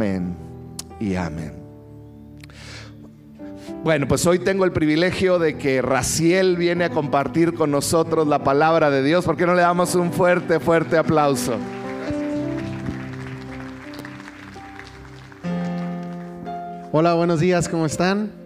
[0.00, 0.34] Amén
[0.98, 1.52] y amén.
[3.84, 8.42] Bueno, pues hoy tengo el privilegio de que Raciel viene a compartir con nosotros la
[8.42, 9.26] palabra de Dios.
[9.26, 11.58] ¿Por qué no le damos un fuerte, fuerte aplauso?
[16.92, 18.39] Hola, buenos días, ¿cómo están?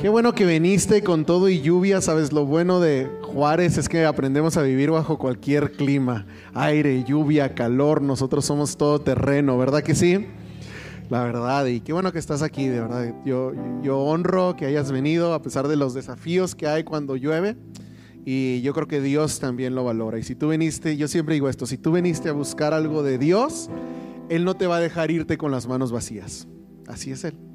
[0.00, 4.06] Qué bueno que viniste con todo y lluvia, sabes, lo bueno de Juárez es que
[4.06, 6.24] aprendemos a vivir bajo cualquier clima,
[6.54, 10.24] aire, lluvia, calor, nosotros somos todo terreno, ¿verdad que sí?
[11.10, 13.14] La verdad, y qué bueno que estás aquí, de verdad.
[13.26, 13.52] Yo,
[13.82, 17.56] yo honro que hayas venido a pesar de los desafíos que hay cuando llueve.
[18.24, 20.18] Y yo creo que Dios también lo valora.
[20.18, 23.18] Y si tú viniste, yo siempre digo esto, si tú viniste a buscar algo de
[23.18, 23.68] Dios,
[24.30, 26.48] Él no te va a dejar irte con las manos vacías.
[26.86, 27.49] Así es Él.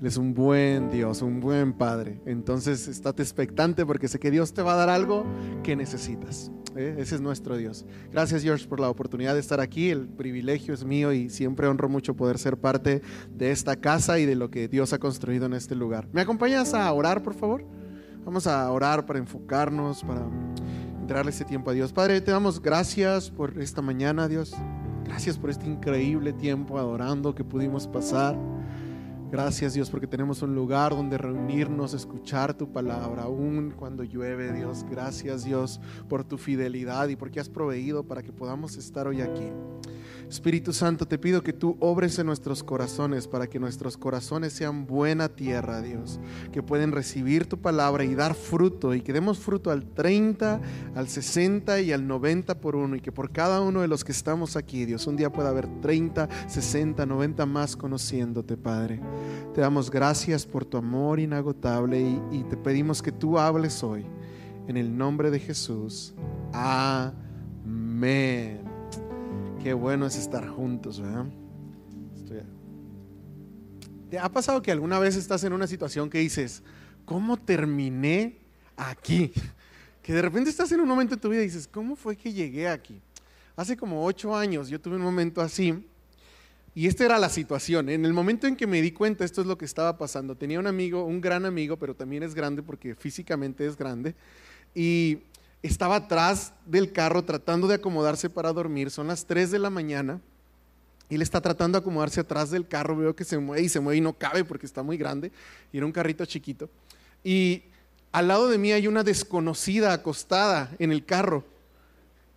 [0.00, 2.20] Él es un buen Dios, un buen Padre.
[2.24, 5.26] Entonces, estate expectante porque sé que Dios te va a dar algo
[5.62, 6.50] que necesitas.
[6.74, 6.96] ¿eh?
[6.98, 7.84] Ese es nuestro Dios.
[8.10, 9.90] Gracias, George, por la oportunidad de estar aquí.
[9.90, 14.24] El privilegio es mío y siempre honro mucho poder ser parte de esta casa y
[14.24, 16.08] de lo que Dios ha construido en este lugar.
[16.12, 17.66] ¿Me acompañas a orar, por favor?
[18.24, 20.22] Vamos a orar para enfocarnos, para
[21.00, 21.92] entregarle este tiempo a Dios.
[21.92, 24.54] Padre, te damos gracias por esta mañana, Dios.
[25.04, 28.38] Gracias por este increíble tiempo adorando que pudimos pasar.
[29.30, 34.84] Gracias Dios porque tenemos un lugar donde reunirnos, escuchar tu palabra, aún cuando llueve Dios.
[34.90, 39.52] Gracias Dios por tu fidelidad y porque has proveído para que podamos estar hoy aquí.
[40.30, 44.86] Espíritu Santo, te pido que tú obres en nuestros corazones para que nuestros corazones sean
[44.86, 46.20] buena tierra, Dios,
[46.52, 50.60] que pueden recibir tu palabra y dar fruto y que demos fruto al 30,
[50.94, 54.12] al 60 y al 90 por uno y que por cada uno de los que
[54.12, 59.00] estamos aquí, Dios, un día pueda haber 30, 60, 90 más conociéndote, Padre.
[59.52, 64.06] Te damos gracias por tu amor inagotable y, y te pedimos que tú hables hoy.
[64.68, 66.14] En el nombre de Jesús.
[66.52, 67.30] Amén.
[69.62, 71.26] Qué bueno es estar juntos, ¿verdad?
[74.08, 76.62] ¿Te ha pasado que alguna vez estás en una situación que dices,
[77.04, 78.38] ¿cómo terminé
[78.76, 79.32] aquí?
[80.02, 82.32] Que de repente estás en un momento de tu vida y dices, ¿cómo fue que
[82.32, 83.02] llegué aquí?
[83.54, 85.84] Hace como ocho años yo tuve un momento así
[86.74, 87.90] y esta era la situación.
[87.90, 90.36] En el momento en que me di cuenta, esto es lo que estaba pasando.
[90.36, 94.14] Tenía un amigo, un gran amigo, pero también es grande porque físicamente es grande.
[94.74, 95.18] Y
[95.62, 98.90] estaba atrás del carro tratando de acomodarse para dormir.
[98.90, 100.20] Son las 3 de la mañana.
[101.08, 102.96] Y él está tratando de acomodarse atrás del carro.
[102.96, 105.32] Veo que se mueve y se mueve y no cabe porque está muy grande.
[105.72, 106.70] Y era un carrito chiquito.
[107.22, 107.64] Y
[108.12, 111.44] al lado de mí hay una desconocida acostada en el carro.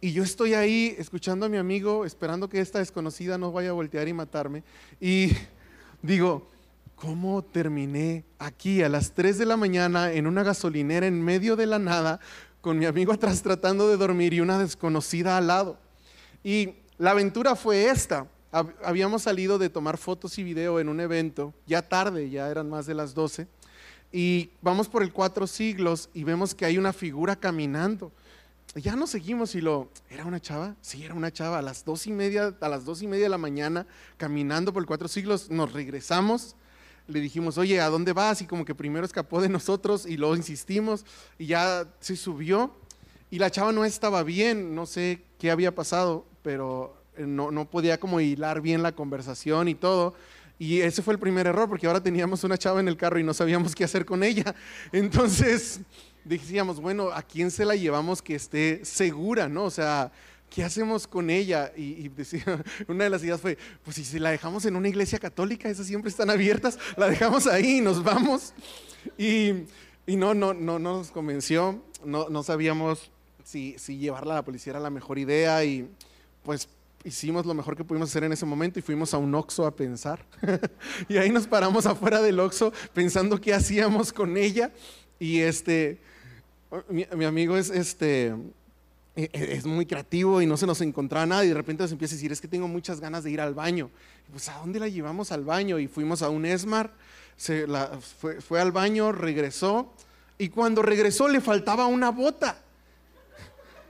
[0.02, 3.74] Y yo estoy ahí escuchando a mi amigo, esperando que esta desconocida no vaya a
[3.74, 4.64] voltear y matarme.
[5.00, 5.32] Y
[6.02, 6.50] digo,
[6.96, 11.68] ¿cómo terminé aquí a las 3 de la mañana en una gasolinera en medio de
[11.68, 12.20] la nada
[12.64, 15.78] con mi amigo atrás tratando de dormir y una desconocida al lado.
[16.46, 18.26] Y la aventura fue esta.
[18.86, 22.86] Habíamos salido de tomar fotos y video en un evento, ya tarde, ya eran más
[22.86, 23.48] de las 12,
[24.14, 28.14] y vamos por el cuatro siglos y vemos que hay una figura caminando.
[28.76, 30.76] Ya nos seguimos y lo, ¿era una chava?
[30.80, 31.60] Sí, era una chava.
[31.60, 33.86] A las dos y media, a las dos y media de la mañana,
[34.16, 36.56] caminando por el cuatro siglos, nos regresamos
[37.08, 38.42] le dijimos, oye, ¿a dónde vas?
[38.42, 41.06] Y como que primero escapó de nosotros y luego insistimos
[41.38, 42.76] y ya se subió.
[43.30, 47.70] Y la chava no estaba bien, no sé qué había pasado, pero eh, no, no
[47.70, 50.14] podía como hilar bien la conversación y todo.
[50.60, 53.24] Y ese fue el primer error, porque ahora teníamos una chava en el carro y
[53.24, 54.56] no sabíamos qué hacer con ella.
[54.92, 55.82] Entonces
[56.24, 59.66] decíamos, bueno, ¿a quién se la llevamos que esté segura, no?
[59.66, 60.12] O sea,
[60.54, 61.72] ¿qué hacemos con ella?
[61.76, 62.44] Y, decía,
[62.88, 66.10] una de las ideas fue, pues si la dejamos en una iglesia católica, esas siempre
[66.10, 68.54] están abiertas, la dejamos ahí y nos vamos.
[69.18, 69.66] Y,
[70.06, 73.12] no, no, no, nos convenció, no, no sabíamos
[73.44, 75.90] si, llevarla a la policía era la mejor idea y
[76.44, 76.70] pues
[77.04, 79.76] hicimos lo mejor que pudimos hacer en ese momento y fuimos a un Oxxo a
[79.76, 80.26] pensar.
[81.10, 84.72] y ahí nos paramos afuera del Oxxo pensando qué hacíamos con ella.
[85.20, 86.00] Y este,
[86.90, 88.34] mi, mi amigo es este
[89.16, 92.18] es muy creativo y no se nos encontraba nada y de repente nos empieza a
[92.18, 93.90] decir, es que tengo muchas ganas de ir al baño.
[94.32, 95.78] pues ¿a dónde la llevamos al baño?
[95.78, 96.92] Y fuimos a un ESMAR,
[97.38, 97.68] se
[98.20, 99.94] fue, fue, al baño, regresó
[100.38, 102.58] y cuando regresó le faltaba una bota.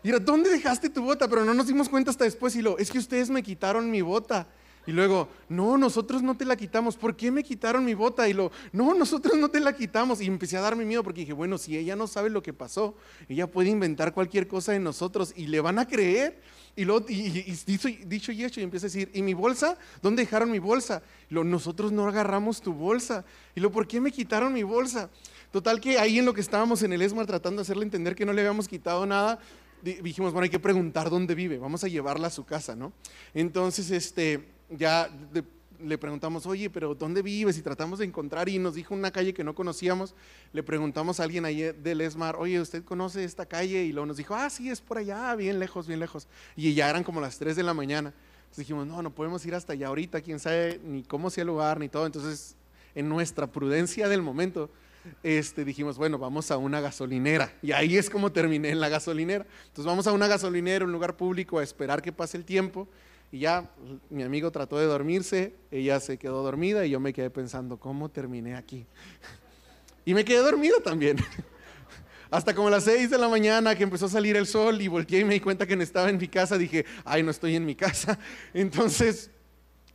[0.04, 1.30] Y era, ¿dónde dejaste tu bota?
[1.30, 4.02] Pero no nos dimos cuenta hasta después y lo, es que ustedes me quitaron mi
[4.02, 4.48] bota.
[4.86, 6.98] Y luego, no, nosotros no te la quitamos.
[6.98, 8.28] ¿Por qué me quitaron mi bota?
[8.28, 10.22] Y lo, no, nosotros no te la quitamos.
[10.22, 12.96] Y empecé a darme miedo porque dije, bueno, si ella no sabe lo que pasó,
[13.30, 16.42] ella puede inventar cualquier cosa de nosotros y le van a creer.
[16.76, 17.30] Y, luego, y,
[17.66, 19.78] dicho, y hecho, y empieza a decir, ¿y mi bolsa?
[20.02, 21.02] ¿Dónde dejaron mi bolsa?
[21.30, 23.24] Y lo, nosotros no agarramos tu bolsa.
[23.56, 25.10] Y lo, ¿por qué me quitaron mi bolsa?
[25.52, 28.26] Total que ahí en lo que estábamos en el ESMAR tratando de hacerle entender que
[28.26, 29.40] no le habíamos quitado nada,
[29.84, 32.94] dijimos, bueno, hay que preguntar dónde vive, vamos a llevarla a su casa, ¿no?
[33.34, 34.48] Entonces, este,
[34.78, 35.10] ya
[35.84, 37.58] le preguntamos, oye, pero ¿dónde vives?
[37.58, 40.16] Y tratamos de encontrar y nos dijo una calle que no conocíamos.
[40.54, 43.84] Le preguntamos a alguien ahí del Esmar, oye, ¿usted conoce esta calle?
[43.84, 46.28] Y luego nos dijo, ah, sí, es por allá, bien lejos, bien lejos.
[46.56, 48.14] Y ya eran como las 3 de la mañana.
[48.44, 51.48] Entonces dijimos, no, no podemos ir hasta allá ahorita, quién sabe ni cómo sea el
[51.48, 52.06] lugar ni todo.
[52.06, 52.56] Entonces,
[52.96, 54.70] en nuestra prudencia del momento,
[55.22, 57.54] este, dijimos, bueno, vamos a una gasolinera.
[57.62, 59.46] Y ahí es como terminé en la gasolinera.
[59.64, 62.88] Entonces vamos a una gasolinera, un lugar público, a esperar que pase el tiempo.
[63.34, 63.68] Y ya
[64.12, 68.10] mi amigo trató de dormirse, ella se quedó dormida y yo me quedé pensando, ¿cómo
[68.10, 68.86] terminé aquí?
[70.06, 71.18] Y me quedé dormido también.
[72.30, 75.22] Hasta como las seis de la mañana que empezó a salir el sol y volteé
[75.22, 77.66] y me di cuenta que no estaba en mi casa, dije, ay, no estoy en
[77.66, 78.20] mi casa.
[78.54, 79.32] Entonces,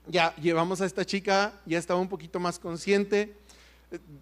[0.08, 3.37] ya llevamos a esta chica, ya estaba un poquito más consciente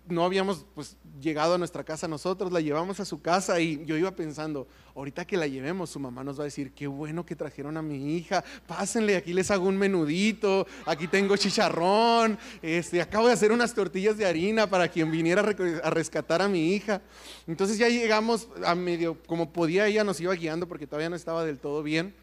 [0.09, 3.97] no habíamos pues llegado a nuestra casa nosotros, la llevamos a su casa y yo
[3.97, 7.35] iba pensando, ahorita que la llevemos, su mamá nos va a decir, qué bueno que
[7.35, 13.27] trajeron a mi hija, pásenle, aquí les hago un menudito, aquí tengo chicharrón, este, acabo
[13.27, 15.43] de hacer unas tortillas de harina para quien viniera
[15.83, 17.03] a rescatar a mi hija.
[17.47, 21.45] Entonces ya llegamos a medio, como podía ella nos iba guiando porque todavía no estaba
[21.45, 22.15] del todo bien.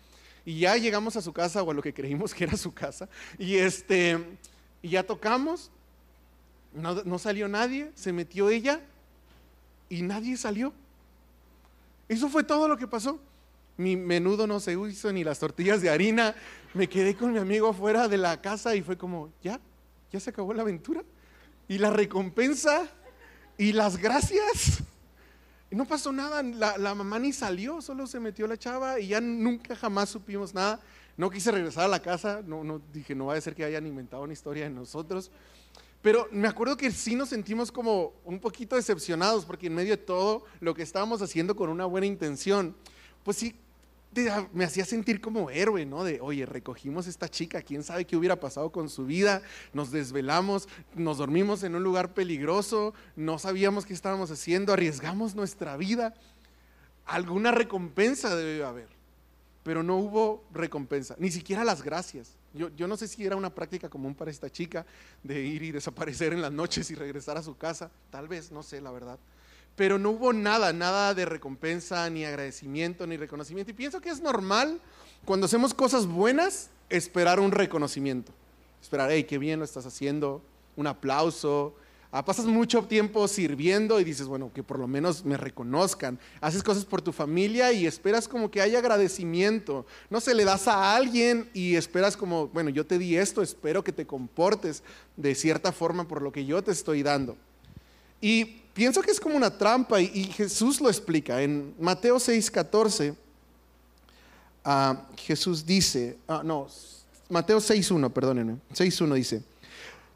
[0.46, 3.08] Y ya llegamos a su casa o a lo que creímos que era su casa.
[3.38, 4.18] Y este,
[4.82, 5.72] y ya tocamos
[6.74, 8.82] no, salió nadie, se metió ella
[9.90, 10.74] y nadie salió.
[12.08, 13.20] Eso fue todo lo que pasó.
[13.78, 16.36] Mi menudo no se hizo ni las tortillas de harina.
[16.74, 19.60] Me quedé con mi amigo afuera de la casa y fue como, ya,
[20.12, 21.04] ya se acabó la aventura.
[21.68, 22.88] Y la recompensa
[23.58, 24.84] y las gracias.
[25.72, 29.22] No pasó nada, la, la, mamá ni salió, solo se metió la chava y ya
[29.22, 30.80] nunca jamás supimos nada.
[31.18, 33.86] No quise regresar a la casa, no, no dije, no va a ser que hayan
[33.88, 35.32] inventado una historia de nosotros.
[36.04, 40.04] Pero me acuerdo que sí nos sentimos como un poquito decepcionados porque en medio de
[40.04, 42.76] todo lo que estábamos haciendo con una buena intención,
[43.24, 43.56] pues sí
[44.52, 46.04] me hacía sentir como héroe, ¿no?
[46.04, 49.42] De, oye, recogimos esta chica, quién sabe qué hubiera pasado con su vida,
[49.72, 55.78] nos desvelamos, nos dormimos en un lugar peligroso, no sabíamos qué estábamos haciendo, arriesgamos nuestra
[55.78, 56.14] vida.
[57.06, 58.90] Alguna recompensa debe haber,
[59.64, 62.36] pero no hubo recompensa, ni siquiera las gracias.
[62.54, 64.86] Yo, no sé si era una práctica común para esta chica
[65.24, 67.90] de ir y desaparecer en las noches y regresar a su casa.
[68.12, 69.18] Tal vez, no sé, la verdad.
[69.76, 73.72] Pero no hubo nada, nada de recompensa, ni agradecimiento, ni reconocimiento.
[73.72, 74.80] Y pienso que es normal
[75.26, 78.32] cuando hacemos cosas buenas esperar un reconocimiento.
[78.82, 80.44] Esperar, hey, qué bien lo estás haciendo,
[80.76, 81.76] un aplauso,
[82.16, 86.20] Ah, pasas mucho tiempo sirviendo y dices, bueno, que por lo menos me reconozcan.
[86.42, 89.88] Haces cosas por tu familia y esperas como que haya agradecimiento.
[90.12, 93.84] No se le das a alguien y esperas como, bueno, yo te di esto, espero
[93.84, 94.84] que te comportes
[95.18, 97.36] de cierta forma por lo que yo te estoy dando.
[98.22, 98.46] Y
[98.76, 101.42] pienso que es como una trampa y, Jesús lo explica.
[101.42, 103.16] En Mateo 6:14,
[104.64, 106.68] ah, Jesús dice, ah, no,
[107.28, 109.42] Mateo 6.1, perdónenme, 6.1 dice,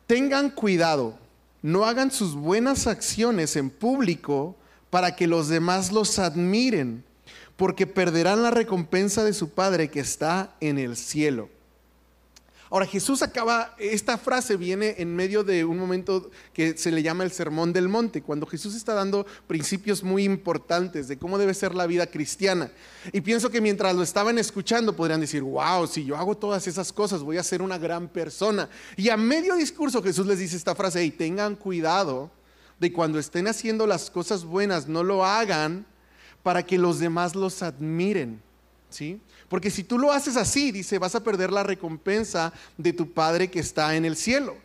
[0.06, 1.26] tengan cuidado
[1.62, 4.56] no hagan sus buenas acciones en público
[4.90, 7.04] para que los demás los admiren,
[7.56, 11.50] porque perderán la recompensa de su Padre que está en el cielo.
[12.70, 17.24] Ahora Jesús acaba, esta frase viene en medio de un momento que se le llama
[17.24, 21.74] el Sermón del Monte, cuando Jesús está dando principios muy importantes de cómo debe ser
[21.74, 22.72] la vida cristiana.
[23.14, 26.92] Y pienso que mientras lo estaban escuchando podrían decir, wow, si yo hago todas esas
[26.92, 28.70] cosas voy a ser una gran persona.
[28.98, 32.32] Y a medio discurso Jesús les dice esta frase, y tengan cuidado
[32.80, 35.86] de cuando estén haciendo las cosas buenas, no lo hagan
[36.44, 38.42] para que los demás los admiren.
[38.90, 39.20] ¿Sí?
[39.50, 43.50] Porque si tú lo haces así, dice, vas a perder la recompensa de tu Padre
[43.50, 44.56] que está en el cielo.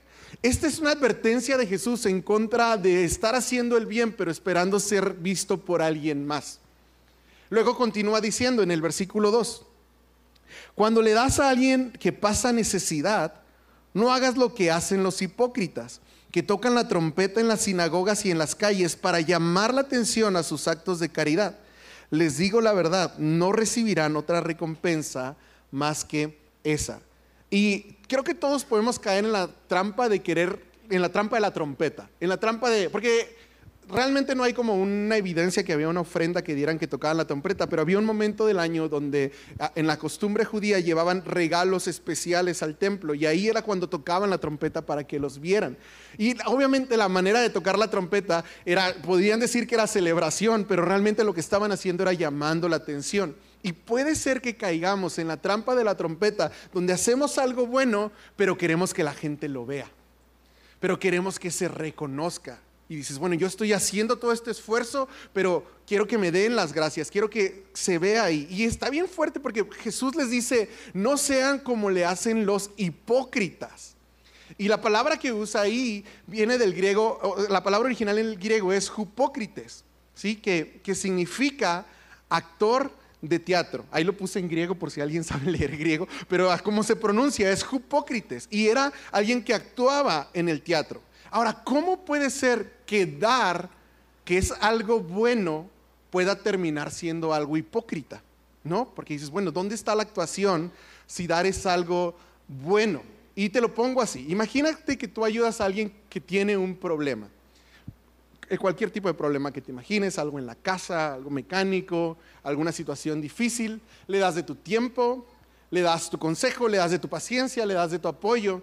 [0.43, 4.81] Esta es una advertencia de Jesús en contra de estar haciendo el bien, pero esperando
[4.81, 6.59] ser visto por alguien más.
[7.51, 9.67] Luego continúa diciendo en el versículo 2,
[10.75, 13.35] cuando le das a alguien que pasa necesidad,
[13.95, 18.31] no hagas lo que hacen los hipócritas, que tocan la trompeta en las sinagogas y
[18.31, 21.59] en las calles para llamar la atención a sus actos de caridad
[22.13, 25.35] les digo la verdad, no recibirán otra recompensa
[25.71, 27.01] más que esa.
[27.49, 31.41] Y creo que todos podemos caer en la trampa de querer, en la trampa de
[31.41, 33.35] la trompeta, en la trampa de, porque
[33.89, 37.27] realmente no hay como una evidencia que había una ofrenda que dieran que tocaban la
[37.27, 41.89] trompeta, pero había un momento del año donde ah, en la costumbre judía llevaban regalos
[41.89, 45.77] especiales al templo y ahí era cuando tocaban la trompeta para que los vieran.
[46.17, 50.85] Y obviamente la manera de tocar la trompeta era, podían decir que era celebración, pero
[50.85, 53.37] realmente lo que estaban haciendo era llamando la atención.
[53.63, 58.11] Y puede ser que caigamos en la trampa de la trompeta, donde hacemos algo bueno,
[58.37, 59.89] pero queremos que la gente lo vea,
[60.81, 62.59] pero queremos que se reconozca
[62.93, 66.75] y dices, bueno, yo estoy haciendo todo este esfuerzo, pero quiero que me den las
[66.75, 68.47] gracias, quiero que se vea ahí.
[68.51, 73.95] Y está bien fuerte porque Jesús les dice, no sean como le hacen los hipócritas.
[74.59, 78.75] Y la palabra que usa ahí viene del griego, la palabra original en el griego
[78.75, 79.85] es hupócrites,
[80.15, 80.37] ¿sí?
[80.37, 81.87] que, que significa
[82.29, 83.87] actor de teatro.
[83.91, 87.51] Ahí lo puse en griego por si alguien sabe leer griego, pero como se pronuncia
[87.51, 91.01] es hupócrites y era alguien que actuaba en el teatro.
[91.33, 93.71] Ahora, ¿cómo puede ser que dar,
[94.23, 95.67] que es algo bueno,
[96.11, 98.23] pueda terminar siendo algo hipócrita?
[98.63, 98.93] ¿No?
[98.95, 100.71] Porque dices, bueno, ¿dónde está la actuación
[101.07, 102.15] si dar es algo
[102.47, 103.03] bueno?
[103.35, 104.27] Y te lo pongo así.
[104.29, 107.29] Imagínate que tú ayudas a alguien que tiene un problema.
[108.51, 112.73] Eh, cualquier tipo de problema que te imagines, algo en la casa, algo mecánico, alguna
[112.73, 113.81] situación difícil.
[114.07, 115.27] Le das de tu tiempo,
[115.71, 118.61] le das tu consejo, le das de tu paciencia, le das de tu apoyo.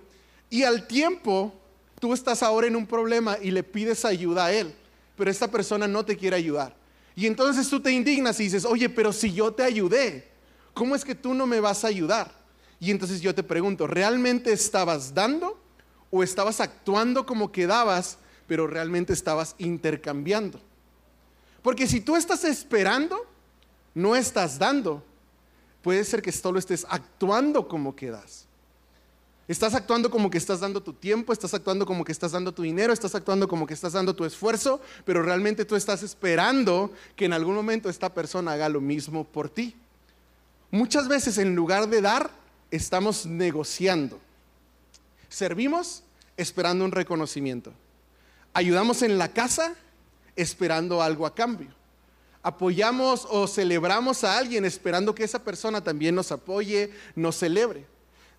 [0.51, 1.51] Y al tiempo,
[1.99, 4.73] tú estás ahora en un problema y le pides ayuda a él,
[5.15, 6.75] pero esta persona no te quiere ayudar.
[7.15, 10.29] Y entonces tú te indignas y dices, oye, pero si yo te ayudé,
[10.73, 12.31] ¿cómo es que tú no me vas a ayudar?
[12.79, 15.59] Y entonces yo te pregunto, ¿realmente estabas dando
[16.11, 20.61] o estabas actuando como que dabas, pero realmente estabas intercambiando?
[21.61, 23.25] Porque si tú estás esperando,
[23.93, 25.03] no estás dando.
[25.81, 28.48] Puede ser que solo estés actuando como que das.
[29.49, 32.61] Estás actuando como que estás dando tu tiempo, estás actuando como que estás dando tu
[32.61, 37.25] dinero, estás actuando como que estás dando tu esfuerzo, pero realmente tú estás esperando que
[37.25, 39.75] en algún momento esta persona haga lo mismo por ti.
[40.69, 42.29] Muchas veces en lugar de dar,
[42.69, 44.19] estamos negociando.
[45.29, 46.03] Servimos
[46.37, 47.73] esperando un reconocimiento.
[48.53, 49.73] Ayudamos en la casa
[50.35, 51.69] esperando algo a cambio.
[52.43, 57.87] Apoyamos o celebramos a alguien esperando que esa persona también nos apoye, nos celebre.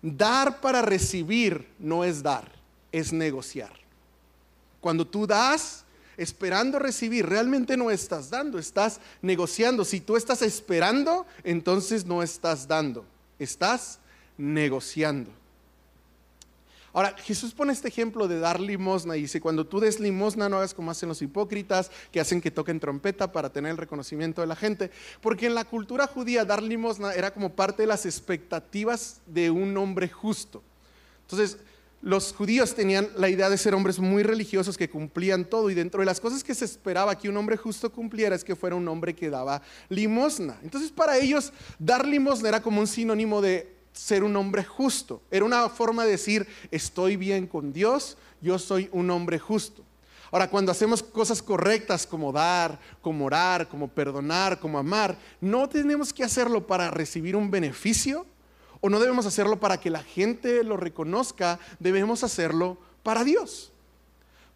[0.01, 2.51] Dar para recibir no es dar,
[2.91, 3.73] es negociar.
[4.79, 5.85] Cuando tú das
[6.17, 9.85] esperando recibir, realmente no estás dando, estás negociando.
[9.85, 13.05] Si tú estás esperando, entonces no estás dando,
[13.39, 13.99] estás
[14.37, 15.40] negociando.
[16.93, 20.57] Ahora, Jesús pone este ejemplo de dar limosna y dice, cuando tú des limosna no
[20.57, 24.47] hagas como hacen los hipócritas, que hacen que toquen trompeta para tener el reconocimiento de
[24.47, 29.21] la gente, porque en la cultura judía dar limosna era como parte de las expectativas
[29.25, 30.61] de un hombre justo.
[31.21, 31.57] Entonces,
[32.01, 35.99] los judíos tenían la idea de ser hombres muy religiosos que cumplían todo y dentro
[35.99, 38.87] de las cosas que se esperaba que un hombre justo cumpliera es que fuera un
[38.87, 40.57] hombre que daba limosna.
[40.63, 45.21] Entonces para ellos dar limosna era como un sinónimo de ser un hombre justo.
[45.31, 49.83] Era una forma de decir, estoy bien con Dios, yo soy un hombre justo.
[50.31, 56.13] Ahora, cuando hacemos cosas correctas como dar, como orar, como perdonar, como amar, no tenemos
[56.13, 58.25] que hacerlo para recibir un beneficio
[58.79, 63.71] o no debemos hacerlo para que la gente lo reconozca, debemos hacerlo para Dios.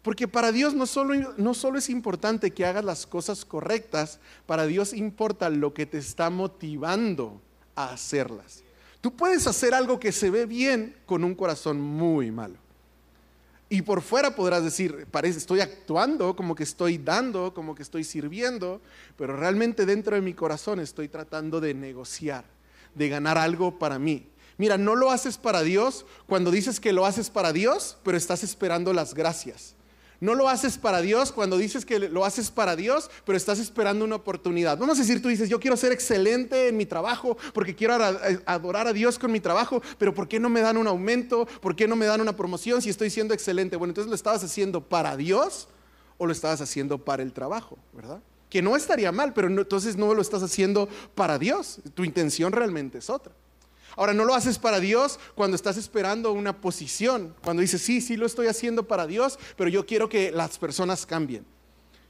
[0.02, 4.66] Porque para Dios no solo, no solo es importante que hagas las cosas correctas, para
[4.66, 7.40] Dios importa lo que te está motivando
[7.74, 8.65] a hacerlas.
[9.00, 12.56] Tú puedes hacer algo que se ve bien con un corazón muy malo.
[13.68, 18.04] Y por fuera podrás decir, parece, estoy actuando como que estoy dando, como que estoy
[18.04, 18.80] sirviendo,
[19.16, 22.44] pero realmente dentro de mi corazón estoy tratando de negociar,
[22.94, 24.28] de ganar algo para mí.
[24.58, 28.42] Mira, no lo haces para Dios cuando dices que lo haces para Dios, pero estás
[28.42, 29.75] esperando las gracias.
[30.20, 34.04] No lo haces para Dios cuando dices que lo haces para Dios, pero estás esperando
[34.04, 34.78] una oportunidad.
[34.78, 37.94] Vamos a decir, tú dices, yo quiero ser excelente en mi trabajo porque quiero
[38.46, 41.46] adorar a Dios con mi trabajo, pero ¿por qué no me dan un aumento?
[41.60, 43.76] ¿Por qué no me dan una promoción si estoy siendo excelente?
[43.76, 45.68] Bueno, entonces lo estabas haciendo para Dios
[46.18, 48.20] o lo estabas haciendo para el trabajo, ¿verdad?
[48.48, 51.80] Que no estaría mal, pero entonces no lo estás haciendo para Dios.
[51.94, 53.32] Tu intención realmente es otra.
[53.96, 58.16] Ahora, no lo haces para Dios cuando estás esperando una posición, cuando dices, sí, sí
[58.16, 61.44] lo estoy haciendo para Dios, pero yo quiero que las personas cambien.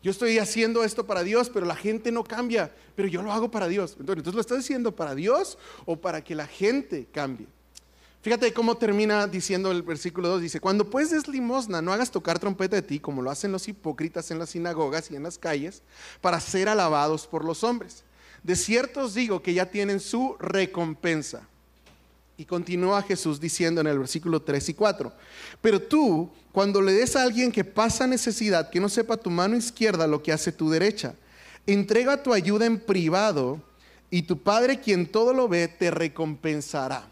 [0.02, 3.50] Yo estoy haciendo esto para Dios, pero la gente no cambia, pero yo lo hago
[3.50, 3.96] para Dios.
[3.98, 7.46] Entonces, ¿lo estás haciendo para Dios o para que la gente cambie?
[8.22, 10.42] Fíjate cómo termina diciendo el versículo 2.
[10.42, 13.68] Dice, cuando pues des limosna, no hagas tocar trompeta de ti como lo hacen los
[13.68, 15.82] hipócritas en las sinagogas y en las calles,
[16.20, 18.02] para ser alabados por los hombres.
[18.42, 21.48] De cierto os digo que ya tienen su recompensa.
[22.38, 25.12] Y continúa Jesús diciendo en el versículo 3 y 4,
[25.62, 29.56] pero tú, cuando le des a alguien que pasa necesidad, que no sepa tu mano
[29.56, 31.14] izquierda lo que hace tu derecha,
[31.66, 33.60] entrega tu ayuda en privado
[34.10, 37.08] y tu Padre, quien todo lo ve, te recompensará.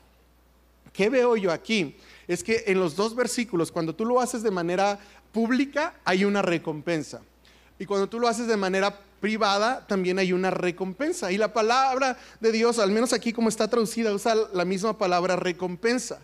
[0.92, 1.96] ¿Qué veo yo aquí?
[2.28, 4.98] Es que en los dos versículos, cuando tú lo haces de manera
[5.32, 7.22] pública, hay una recompensa.
[7.78, 11.32] Y cuando tú lo haces de manera privada, también hay una recompensa.
[11.32, 15.34] Y la palabra de Dios, al menos aquí como está traducida, usa la misma palabra
[15.34, 16.20] recompensa.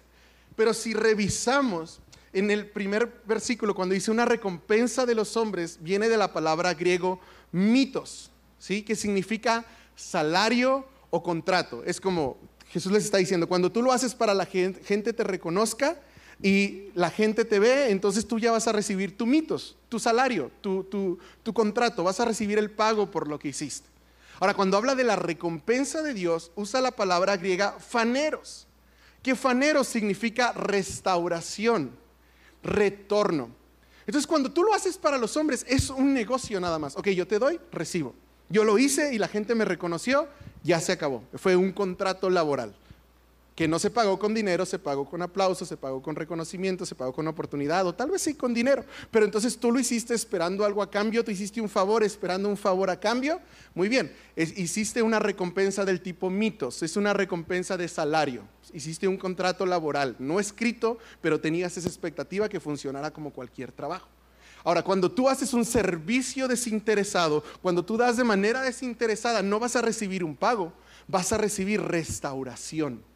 [0.55, 2.03] Pero si revisamos
[2.35, 6.75] en el primer versículo, cuando dice una recompensa de los hombres, viene de la palabra
[6.75, 7.21] griego
[7.53, 8.83] mitos, ¿sí?
[8.83, 9.65] que significa
[9.97, 11.83] salario o contrato.
[11.87, 12.37] Es como
[12.69, 15.99] Jesús les está diciendo, cuando tú lo haces para la gente, gente te reconozca,
[16.43, 20.51] y la gente te ve, entonces tú ya vas a recibir tu mitos, tu salario,
[20.61, 23.89] tu, tu, contrato, vas a recibir el pago por lo que hiciste.
[24.39, 28.67] Ahora, cuando habla de la recompensa de Dios, usa la palabra griega faneros,
[29.23, 31.91] que faneros significa restauración,
[32.63, 33.51] retorno.
[34.07, 36.97] Entonces, cuando tú lo haces para los hombres, es un negocio nada más.
[36.97, 38.15] Ok, yo te doy, recibo.
[38.49, 40.27] Yo lo hice y la gente me reconoció,
[40.65, 41.23] ya se acabó.
[41.35, 42.75] Fue un contrato laboral
[43.61, 46.95] que no se pagó con dinero, se pagó con aplausos, se pagó con reconocimiento, se
[46.95, 48.87] pagó con oportunidad, o tal vez sí con dinero.
[49.11, 52.57] Pero entonces tú lo hiciste esperando algo a cambio, tú hiciste un favor esperando un
[52.57, 53.39] favor a cambio.
[53.75, 58.45] Muy bien, hiciste una recompensa del tipo mitos, es una recompensa de salario.
[58.73, 64.09] Hiciste un contrato laboral, no escrito, pero tenías esa expectativa que funcionara como cualquier trabajo.
[64.65, 69.77] Ahora, cuando tú haces un servicio desinteresado, cuando tú das de manera desinteresada, no vas
[69.77, 70.73] a recibir un pago,
[71.09, 73.10] vas a recibir restauración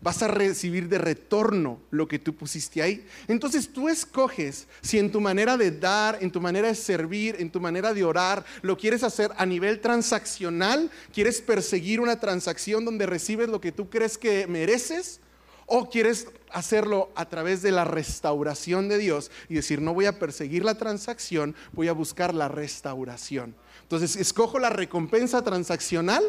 [0.00, 3.06] vas a recibir de retorno lo que tú pusiste ahí.
[3.28, 7.50] Entonces tú escoges si en tu manera de dar, en tu manera de servir, en
[7.50, 13.06] tu manera de orar, lo quieres hacer a nivel transaccional, quieres perseguir una transacción donde
[13.06, 15.20] recibes lo que tú crees que mereces,
[15.66, 20.18] o quieres hacerlo a través de la restauración de Dios y decir, no voy a
[20.18, 23.54] perseguir la transacción, voy a buscar la restauración.
[23.82, 26.24] Entonces, escojo la recompensa transaccional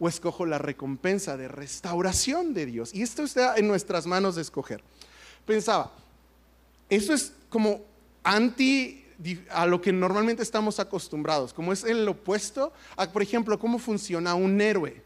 [0.00, 2.94] o escojo la recompensa de restauración de Dios.
[2.94, 4.82] Y esto está en nuestras manos de escoger.
[5.46, 5.92] Pensaba,
[6.88, 7.82] eso es como
[8.22, 9.04] anti
[9.50, 14.34] a lo que normalmente estamos acostumbrados, como es el opuesto a, por ejemplo, cómo funciona
[14.34, 15.02] un héroe.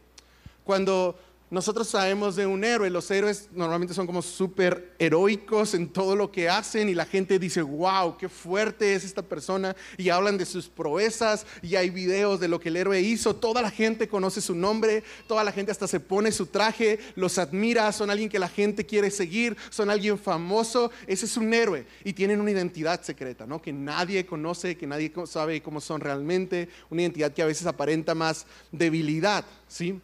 [0.63, 1.17] Cuando
[1.53, 6.31] nosotros sabemos de un héroe, los héroes normalmente son como súper heroicos en todo lo
[6.31, 10.47] que hacen y la gente dice, wow, qué fuerte es esta persona y hablan de
[10.47, 14.41] sus proezas y hay videos de lo que el héroe hizo, toda la gente conoce
[14.41, 18.39] su nombre, toda la gente hasta se pone su traje, los admira, son alguien que
[18.39, 23.03] la gente quiere seguir, son alguien famoso, ese es un héroe y tienen una identidad
[23.03, 23.61] secreta, ¿no?
[23.61, 28.15] Que nadie conoce, que nadie sabe cómo son realmente, una identidad que a veces aparenta
[28.15, 30.01] más debilidad, ¿sí?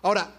[0.00, 0.32] Ahora,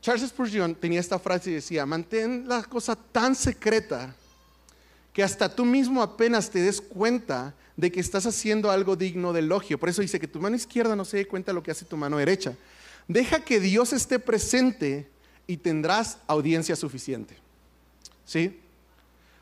[0.00, 4.14] Charles Spurgeon tenía esta frase y decía, mantén la cosa tan secreta
[5.12, 9.40] que hasta tú mismo apenas te des cuenta de que estás haciendo algo digno de
[9.40, 9.78] elogio.
[9.78, 11.84] Por eso dice que tu mano izquierda no se dé cuenta de lo que hace
[11.84, 12.54] tu mano derecha.
[13.08, 15.08] Deja que Dios esté presente
[15.46, 17.36] y tendrás audiencia suficiente.
[18.24, 18.60] ¿Sí?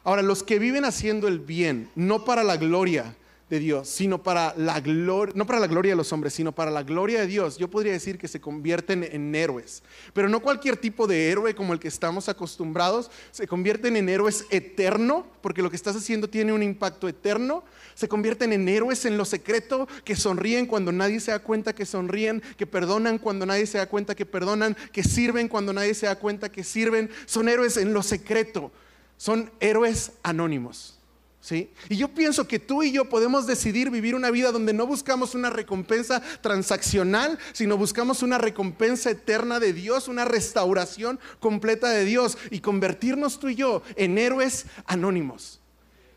[0.04, 3.16] Ahora, los que viven haciendo el bien, no para la gloria,
[3.48, 6.70] de Dios, sino para la gloria, no para la gloria de los hombres, sino para
[6.70, 9.84] la gloria de Dios, yo podría decir que se convierten en héroes.
[10.12, 14.46] Pero no cualquier tipo de héroe como el que estamos acostumbrados, se convierten en héroes
[14.50, 17.62] eterno, porque lo que estás haciendo tiene un impacto eterno.
[17.94, 21.86] Se convierten en héroes en lo secreto, que sonríen cuando nadie se da cuenta que
[21.86, 26.06] sonríen, que perdonan cuando nadie se da cuenta que perdonan, que sirven cuando nadie se
[26.06, 27.10] da cuenta que sirven.
[27.26, 28.72] Son héroes en lo secreto,
[29.16, 30.95] son héroes anónimos.
[31.54, 35.34] Y yo pienso que tú y yo podemos decidir vivir una vida donde no buscamos
[35.34, 42.36] una recompensa transaccional, sino buscamos una recompensa eterna de Dios, una restauración completa de Dios
[42.50, 45.60] y convertirnos tú y yo en héroes anónimos.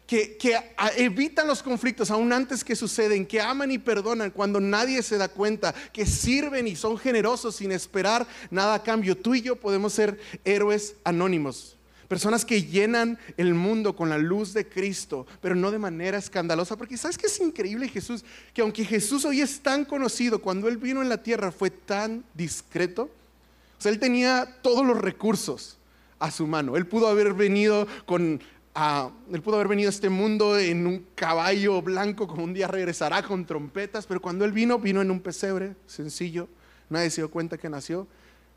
[0.07, 0.59] Que, que,
[0.97, 5.27] evitan los conflictos aún antes que suceden, que aman y perdonan cuando nadie se da
[5.27, 9.15] cuenta, que sirven y son generosos sin esperar nada a cambio.
[9.15, 11.78] Tú y yo podemos ser héroes anónimos.
[12.09, 16.75] Personas que llenan el mundo con la luz de Cristo, pero no de manera escandalosa.
[16.75, 20.77] Porque sabes que es increíble Jesús, que aunque Jesús hoy es tan conocido, cuando Él
[20.77, 23.03] vino en la tierra fue tan discreto.
[23.03, 25.77] O sea, Él tenía todos los recursos
[26.17, 26.75] a su mano.
[26.77, 28.41] Él pudo haber venido con...
[29.31, 33.21] él pudo haber venido a este mundo en un caballo blanco, como un día regresará
[33.21, 36.47] con trompetas, pero cuando él vino, vino en un pesebre sencillo.
[36.89, 38.07] Nadie se dio cuenta que nació.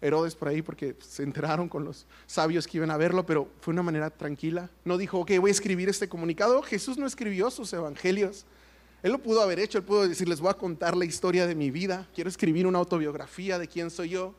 [0.03, 3.73] Herodes por ahí porque se enteraron con los sabios que iban a verlo, pero fue
[3.73, 4.69] una manera tranquila.
[4.85, 6.61] No dijo, ok, voy a escribir este comunicado.
[6.63, 8.45] Jesús no escribió sus evangelios.
[9.03, 11.55] Él lo pudo haber hecho, él pudo decir, les voy a contar la historia de
[11.55, 14.35] mi vida, quiero escribir una autobiografía de quién soy yo.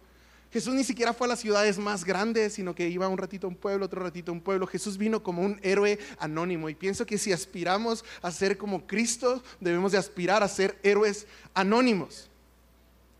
[0.54, 3.50] Jesús ni siquiera fue a las ciudades más grandes, sino que iba un ratito a
[3.50, 4.68] un pueblo, otro ratito a un pueblo.
[4.68, 9.42] Jesús vino como un héroe anónimo y pienso que si aspiramos a ser como Cristo,
[9.60, 12.30] debemos de aspirar a ser héroes anónimos.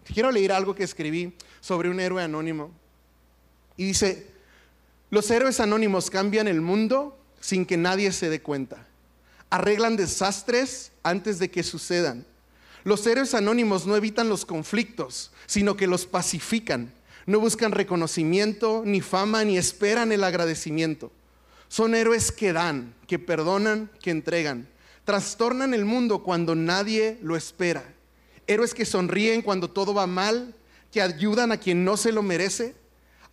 [0.06, 2.72] Quiero leer algo que escribí sobre un héroe anónimo.
[3.78, 4.28] Y dice,
[5.10, 8.88] los héroes anónimos cambian el mundo sin que nadie se dé cuenta.
[9.50, 12.26] Arreglan desastres antes de que sucedan.
[12.84, 16.94] Los héroes anónimos no evitan los conflictos, sino que los pacifican.
[17.26, 21.12] No buscan reconocimiento, ni fama, ni esperan el agradecimiento.
[21.70, 24.68] Son héroes que dan, que perdonan, que entregan.
[25.06, 27.84] Trastornan el mundo cuando nadie lo espera
[28.48, 30.56] héroes que sonríen cuando todo va mal,
[30.92, 32.76] que ayudan a quien no se lo merece,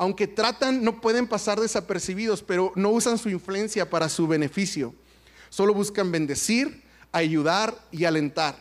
[0.00, 4.94] Aunque tratan, no pueden pasar desapercibidos, pero no usan su influencia para su beneficio.
[5.50, 8.56] Solo buscan bendecir, ayudar y alentar.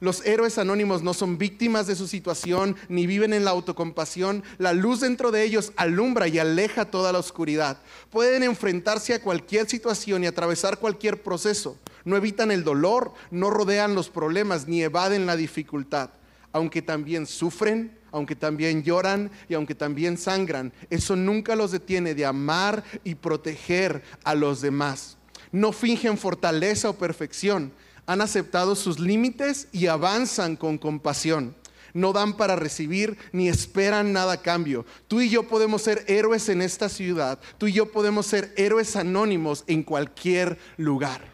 [0.00, 4.42] Los héroes anónimos no son víctimas de su situación ni viven en la autocompasión.
[4.58, 7.78] La luz dentro de ellos alumbra y aleja toda la oscuridad.
[8.10, 11.78] Pueden enfrentarse a cualquier situación y atravesar cualquier proceso.
[12.04, 16.10] No evitan el dolor, no rodean los problemas ni evaden la dificultad.
[16.52, 22.26] Aunque también sufren, aunque también lloran y aunque también sangran, eso nunca los detiene de
[22.26, 25.16] amar y proteger a los demás.
[25.50, 27.72] No fingen fortaleza o perfección,
[28.06, 31.54] han aceptado sus límites y avanzan con compasión.
[31.94, 34.86] No dan para recibir ni esperan nada a cambio.
[35.08, 37.38] Tú y yo podemos ser héroes en esta ciudad.
[37.58, 41.31] Tú y yo podemos ser héroes anónimos en cualquier lugar.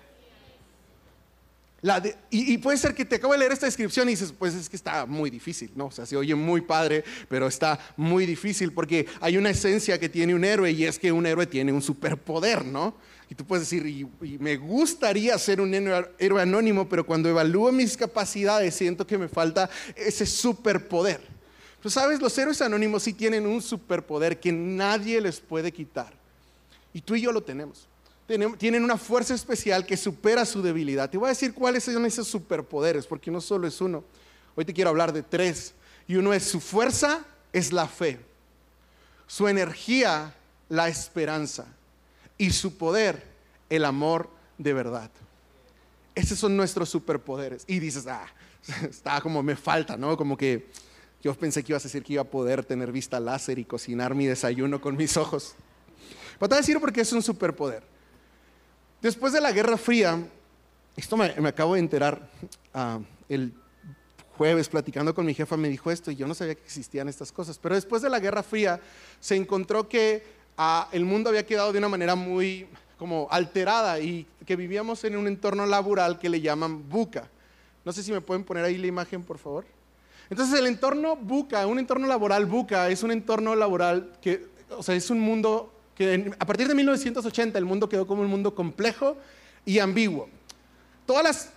[2.31, 4.77] Y, puede ser que te acabo de leer esta descripción y dices, pues es que
[4.77, 5.87] está muy difícil, ¿no?
[5.87, 10.09] O sea, se oye muy padre, pero está muy difícil porque hay una esencia que
[10.09, 12.96] tiene un héroe y es que un héroe tiene un superpoder, ¿no?
[13.31, 17.96] Y tú puedes decir, y, me gustaría ser un héroe anónimo, pero cuando evalúo mis
[17.96, 21.20] capacidades siento que me falta ese superpoder.
[21.79, 26.12] Pero sabes, los héroes anónimos sí tienen un superpoder que nadie les puede quitar.
[26.92, 27.87] Y tú y yo lo tenemos.
[28.58, 31.08] Tienen una fuerza especial que supera su debilidad.
[31.08, 34.04] Te voy a decir cuáles son esos superpoderes, porque no solo es uno.
[34.54, 35.72] Hoy te quiero hablar de tres.
[36.06, 38.20] Y uno es su fuerza, es la fe.
[39.26, 40.34] Su energía,
[40.68, 41.66] la esperanza
[42.36, 43.24] y su poder,
[43.70, 45.10] el amor de verdad.
[46.14, 47.64] Esos son nuestros superpoderes.
[47.66, 48.26] Y dices, ah,
[48.82, 50.18] está como me falta, ¿no?
[50.18, 50.66] Como que
[51.22, 54.14] yo pensé que ibas a decir que iba a poder tener vista láser y cocinar
[54.14, 55.54] mi desayuno con mis ojos.
[56.38, 57.96] Pero te voy a decir porque es un superpoder.
[59.00, 60.18] Después de la Guerra Fría,
[60.96, 62.28] esto me, acabo de enterar,
[62.74, 63.52] ah, el
[64.37, 67.30] jueves platicando con mi jefa me dijo esto y yo no sabía que existían estas
[67.30, 68.80] cosas, pero después de la Guerra Fría
[69.20, 70.24] se encontró que
[70.90, 72.66] el mundo había quedado de una manera muy
[72.98, 77.28] como alterada y que vivíamos en un entorno laboral que le llaman buca.
[77.84, 79.64] No sé si me pueden poner ahí la imagen, por favor.
[80.28, 84.96] Entonces el entorno buca, un entorno laboral buca, es un entorno laboral que, o sea,
[84.96, 89.16] es un mundo que a partir de 1980 el mundo quedó como un mundo complejo
[89.66, 90.28] y ambiguo.
[91.04, 91.50] Todas las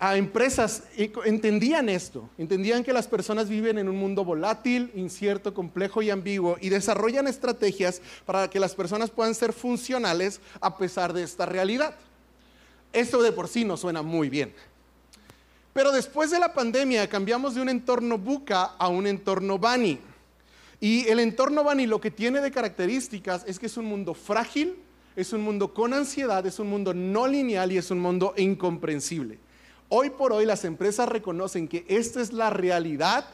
[0.00, 0.82] a empresas
[1.24, 6.58] entendían esto, entendían que las personas viven en un mundo volátil, incierto, complejo y ambiguo
[6.60, 11.94] y desarrollan estrategias para que las personas puedan ser funcionales a pesar de esta realidad.
[12.92, 14.52] Esto de por sí no suena muy bien.
[15.72, 20.00] Pero después de la pandemia cambiamos de un entorno buca a un entorno bani.
[20.84, 24.76] Y el entorno bani lo que tiene de características es que es un mundo frágil,
[25.16, 29.38] es un mundo con ansiedad, es un mundo no lineal y es un mundo incomprensible.
[29.88, 33.24] Hoy por hoy las empresas reconocen que esta es la realidad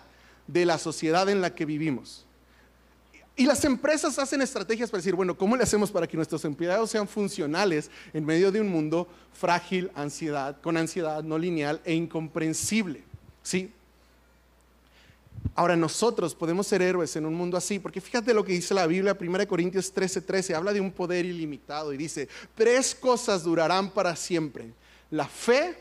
[0.46, 2.24] de la sociedad en la que vivimos.
[3.34, 6.88] Y las empresas hacen estrategias para decir, bueno, ¿cómo le hacemos para que nuestros empleados
[6.88, 13.02] sean funcionales en medio de un mundo frágil, ansiedad, con ansiedad no lineal e incomprensible?
[13.42, 13.72] ¿Sí?
[15.54, 18.86] Ahora nosotros podemos ser héroes en un mundo así, porque fíjate lo que dice la
[18.86, 23.90] Biblia, 1 Corintios 13:13, 13, habla de un poder ilimitado y dice, tres cosas durarán
[23.90, 24.72] para siempre,
[25.10, 25.76] la fe,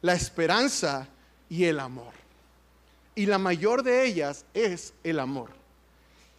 [0.00, 1.08] la esperanza
[1.48, 2.12] y el amor.
[3.14, 5.50] Y la mayor de ellas es el amor.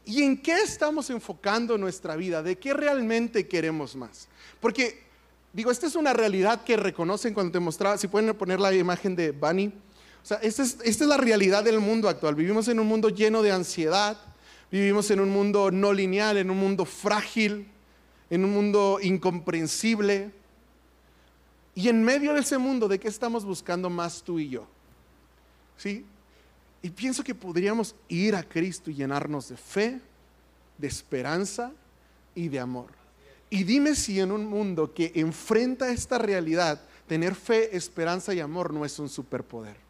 [0.06, 2.44] ¿Y en qué estamos enfocando nuestra vida?
[2.44, 4.28] ¿De qué realmente queremos más?
[4.60, 5.04] Porque,
[5.54, 9.16] digo, esta es una realidad que reconocen cuando te mostraba, si pueden poner la imagen
[9.16, 9.72] de Bunny.
[10.24, 12.36] O sea, esta es, la realidad del mundo actual.
[12.36, 14.18] Vivimos en un mundo lleno de ansiedad,
[14.72, 17.68] vivimos en un mundo no lineal, en un mundo frágil,
[18.30, 20.32] en un mundo incomprensible.
[21.76, 24.66] Y en medio de ese mundo, ¿de qué estamos buscando más tú y yo?
[25.76, 26.06] ¿Sí?
[26.82, 30.00] Y pienso que podríamos ir a Cristo y llenarnos de fe,
[30.78, 31.74] de esperanza
[32.34, 32.92] y de amor.
[33.50, 38.74] Y dime si en un mundo que enfrenta esta realidad, tener fe, esperanza y amor
[38.74, 39.83] no es un superpoder.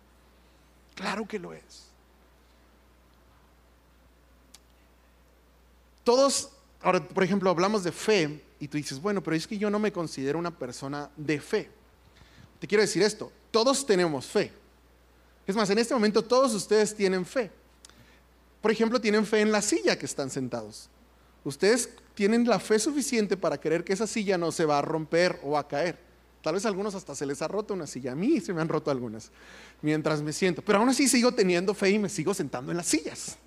[0.96, 1.84] Claro que lo es.
[6.04, 6.50] Todos,
[6.82, 9.80] ahora por ejemplo, hablamos de fe y tú dices, bueno, pero es que yo no
[9.80, 11.70] me considero una persona de fe.
[12.60, 14.52] Te quiero decir esto, todos tenemos fe.
[15.46, 17.52] Es más, en este momento todos ustedes tienen fe.
[18.62, 20.90] Por ejemplo, tienen fe en la silla que están sentados.
[21.44, 25.40] Ustedes tienen la fe suficiente para creer que esa silla no se va a romper
[25.44, 26.00] o a caer.
[26.44, 28.12] Tal vez a algunos hasta se les ha roto una silla.
[28.12, 29.32] A mí se me han roto algunas
[29.82, 30.62] mientras me siento.
[30.62, 33.38] Pero aún así sigo teniendo fe y me sigo sentando en las sillas.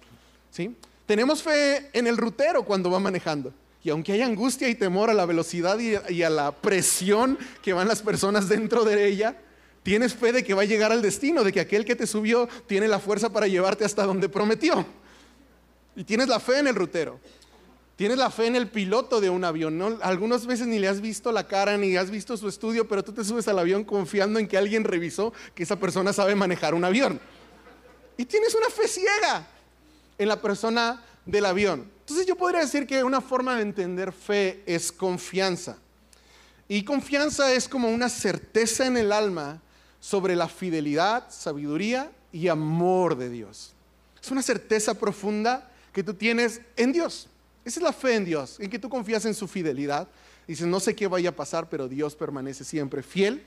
[0.50, 0.74] ¿Sí?
[1.04, 3.52] Tenemos fe en el rutero cuando va manejando.
[3.84, 7.86] Y aunque haya angustia y temor a la velocidad y, a la presión que van
[7.86, 9.36] las personas dentro de ella,
[9.82, 12.48] tienes fe de que va a llegar al destino, de que aquel que te subió
[12.66, 14.86] tiene la fuerza para llevarte hasta donde prometió.
[15.94, 17.20] Y tienes la fe en el rutero.
[17.96, 19.98] Tienes la fe en el piloto de un avión.
[20.02, 23.12] Algunas veces ni le has visto la cara ni has visto su estudio, pero tú
[23.12, 26.84] te subes al avión confiando en que alguien revisó que esa persona sabe manejar un
[26.84, 27.18] avión.
[28.18, 29.46] Y tienes una fe ciega
[30.18, 31.90] en la persona del avión.
[32.00, 35.78] Entonces yo podría decir que una forma de entender fe es confianza.
[36.68, 39.62] Y confianza es como una certeza en el alma
[40.00, 43.72] sobre la fidelidad, sabiduría y amor de Dios.
[44.22, 47.28] Es una certeza profunda que tú tienes en Dios.
[47.66, 50.06] Esa es la fe en Dios, en que tú confías en su fidelidad.
[50.46, 53.42] Dices, no sé qué vaya a pasar, pero Dios permanece siempre fiel.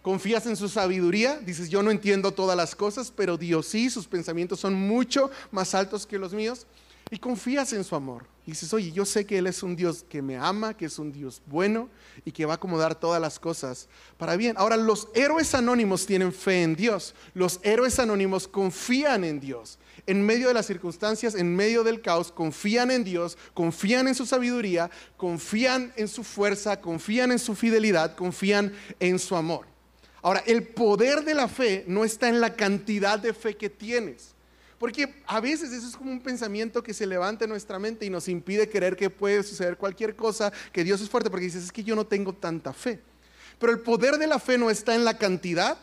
[0.00, 1.40] Confías en su sabiduría.
[1.40, 5.74] Dices, yo no entiendo todas las cosas, pero Dios sí, sus pensamientos son mucho más
[5.74, 6.68] altos que los míos.
[7.10, 8.26] Y confías en su amor.
[8.44, 11.12] dices, oye, yo sé que Él es un Dios que me ama, que es un
[11.12, 11.88] Dios bueno
[12.24, 14.56] y que va a acomodar todas las cosas para bien.
[14.58, 17.14] Ahora, los héroes anónimos tienen fe en Dios.
[17.34, 22.32] Los héroes anónimos confían en Dios en medio de las circunstancias, en medio del caos,
[22.32, 28.16] confían en Dios, confían en su sabiduría, confían en su fuerza, confían en su fidelidad,
[28.16, 29.66] confían en su amor.
[30.22, 34.34] Ahora, el poder de la fe no está en la cantidad de fe que tienes.
[34.78, 38.10] Porque a veces eso es como un pensamiento que se levanta en nuestra mente y
[38.10, 41.72] nos impide creer que puede suceder cualquier cosa, que Dios es fuerte, porque dices, es
[41.72, 43.00] que yo no tengo tanta fe.
[43.58, 45.78] Pero el poder de la fe no está en la cantidad,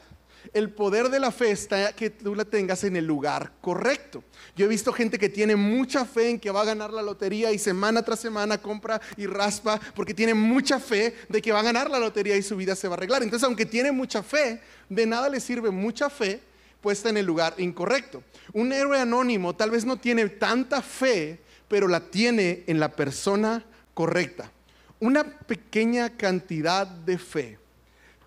[0.53, 4.23] el poder de la fe está que tú la tengas en el lugar correcto.
[4.55, 7.51] Yo he visto gente que tiene mucha fe en que va a ganar la lotería
[7.51, 11.63] y semana tras semana compra y raspa porque tiene mucha fe de que va a
[11.63, 13.23] ganar la lotería y su vida se va a arreglar.
[13.23, 16.41] Entonces, aunque tiene mucha fe, de nada le sirve mucha fe
[16.81, 18.23] puesta en el lugar incorrecto.
[18.53, 23.63] Un héroe anónimo tal vez no tiene tanta fe, pero la tiene en la persona
[23.93, 24.51] correcta.
[24.99, 27.59] Una pequeña cantidad de fe,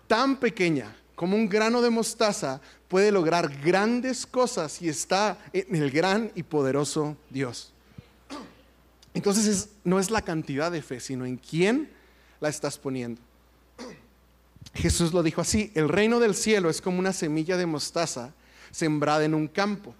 [0.07, 5.91] tan pequeña como un grano de mostaza, puede lograr grandes cosas y está en el
[5.91, 7.73] gran y poderoso Dios.
[9.13, 11.89] Entonces no es la cantidad de fe, sino en quién
[12.39, 13.21] la estás poniendo.
[14.73, 18.33] Jesús lo dijo así, el reino del cielo es como una semilla de mostaza
[18.71, 19.95] sembrada en un campo.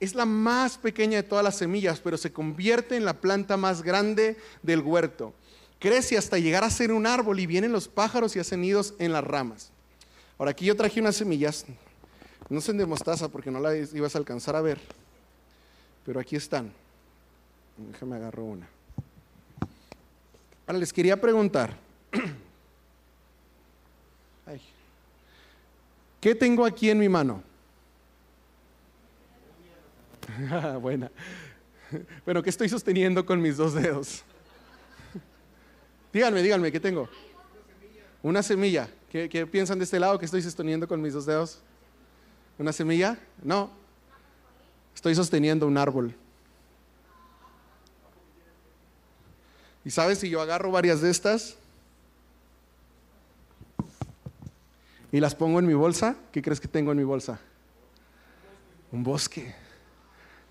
[0.00, 3.82] Es la más pequeña de todas las semillas, pero se convierte en la planta más
[3.82, 5.34] grande del huerto.
[5.78, 9.12] Crece hasta llegar a ser un árbol y vienen los pájaros y hacen nidos en
[9.12, 9.70] las ramas.
[10.38, 11.66] Ahora aquí yo traje unas semillas,
[12.48, 14.80] no son de mostaza porque no las ibas a alcanzar a ver,
[16.04, 16.72] pero aquí están.
[17.76, 18.68] Déjame agarro una.
[20.66, 21.76] Ahora les quería preguntar,
[26.20, 27.49] ¿qué tengo aquí en mi mano?
[30.80, 31.10] Buena.
[32.24, 34.22] Bueno, ¿qué estoy sosteniendo con mis dos dedos?
[36.12, 37.08] díganme, díganme, ¿qué tengo?
[38.22, 38.88] Una semilla.
[39.10, 41.58] ¿Qué, piensan de este lado que estoy sosteniendo con mis dos dedos?
[42.58, 43.18] ¿Una semilla?
[43.42, 43.70] No.
[44.94, 46.14] Estoy sosteniendo un árbol.
[49.84, 51.56] ¿Y sabes si yo agarro varias de estas
[55.10, 56.16] y las pongo en mi bolsa?
[56.30, 57.40] ¿Qué crees que tengo en mi bolsa?
[58.92, 59.54] Un bosque.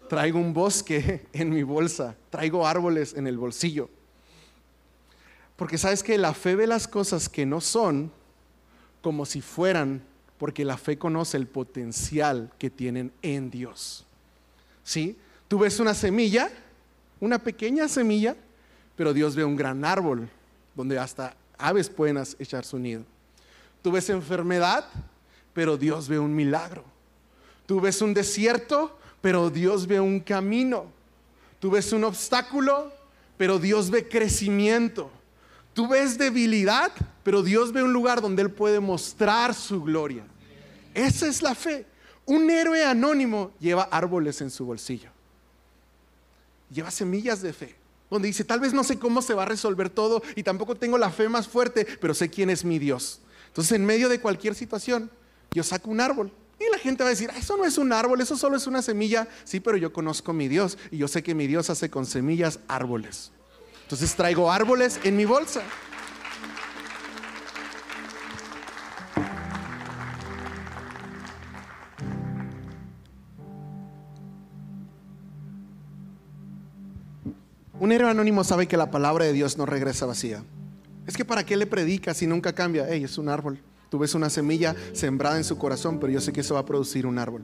[0.09, 2.15] Traigo un bosque en mi bolsa.
[2.29, 3.89] Traigo árboles en el bolsillo.
[5.55, 8.11] Porque sabes que la fe ve las cosas que no son
[9.01, 10.01] como si fueran,
[10.37, 14.05] porque la fe conoce el potencial que tienen en Dios.
[14.83, 15.17] ¿Sí?
[15.47, 16.49] Tú ves una semilla,
[17.19, 18.35] una pequeña semilla,
[18.95, 20.29] pero Dios ve un gran árbol
[20.75, 23.03] donde hasta aves pueden echar su nido.
[23.81, 24.85] Tú ves enfermedad,
[25.53, 26.83] pero Dios ve un milagro.
[27.65, 30.85] Tú ves un desierto, pero Dios ve un camino.
[31.59, 32.91] Tú ves un obstáculo,
[33.37, 35.11] pero Dios ve crecimiento.
[35.73, 36.91] Tú ves debilidad,
[37.23, 40.23] pero Dios ve un lugar donde Él puede mostrar su gloria.
[40.93, 41.85] Esa es la fe.
[42.25, 45.09] Un héroe anónimo lleva árboles en su bolsillo.
[46.71, 47.75] Lleva semillas de fe.
[48.09, 50.97] Donde dice, tal vez no sé cómo se va a resolver todo y tampoco tengo
[50.97, 53.21] la fe más fuerte, pero sé quién es mi Dios.
[53.47, 55.11] Entonces, en medio de cualquier situación,
[55.51, 56.31] yo saco un árbol.
[56.59, 58.81] Y la gente va a decir, eso no es un árbol, eso solo es una
[58.81, 59.27] semilla.
[59.45, 62.05] Sí, pero yo conozco a mi Dios y yo sé que mi Dios hace con
[62.05, 63.31] semillas árboles.
[63.83, 65.63] Entonces traigo árboles en mi bolsa.
[77.79, 80.43] Un héroe anónimo sabe que la palabra de Dios no regresa vacía.
[81.07, 82.85] Es que para qué le predicas si nunca cambia.
[82.87, 83.59] Hey, es un árbol.
[83.89, 86.65] Tú ves una semilla sembrada en su corazón, pero yo sé que eso va a
[86.65, 87.43] producir un árbol.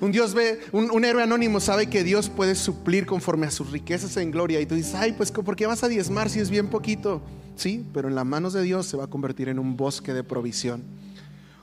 [0.00, 4.16] Un Dios ve, un, héroe anónimo sabe que Dios puede suplir conforme a sus riquezas
[4.16, 4.58] en gloria.
[4.60, 7.20] Y tú dices, ay, pues ¿por qué vas a diezmar si es bien poquito?
[7.56, 10.24] Sí, pero en las manos de Dios se va a convertir en un bosque de
[10.24, 10.82] provisión.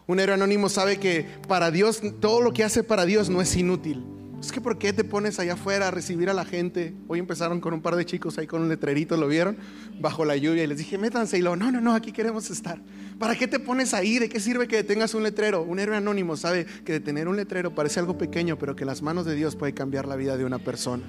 [0.05, 3.55] Un héroe anónimo sabe que para Dios, todo lo que hace para Dios no es
[3.55, 4.03] inútil.
[4.41, 6.93] Es que ¿por qué te pones allá afuera a recibir a la gente?
[7.07, 9.57] Hoy empezaron con un par de chicos ahí con un letrerito, ¿lo vieron?
[9.99, 12.79] Bajo la lluvia y les dije, métanse y luego, no, no, no, aquí queremos estar.
[13.17, 14.19] ¿Para qué te pones ahí?
[14.19, 15.63] ¿De qué sirve que tengas un letrero?
[15.63, 19.01] Un héroe anónimo sabe que de tener un letrero parece algo pequeño, pero que las
[19.01, 21.03] manos de Dios puede cambiar la vida de una persona.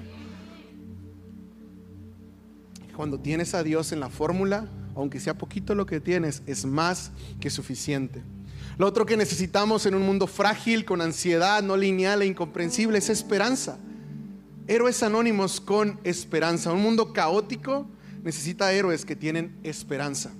[2.95, 7.11] Cuando tienes a Dios en la fórmula, aunque sea poquito lo que tienes, es más
[7.39, 8.23] que suficiente.
[8.79, 13.09] Lo otro que necesitamos en un mundo frágil, con ansiedad, no lineal e incomprensible, es
[13.09, 13.77] esperanza.
[14.67, 16.71] Héroes anónimos con esperanza.
[16.71, 17.85] Un mundo caótico
[18.23, 20.31] necesita héroes que tienen esperanza.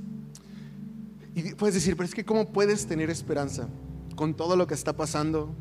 [1.35, 3.67] Y puedes decir, pero es que ¿cómo puedes tener esperanza
[4.15, 5.53] con todo lo que está pasando?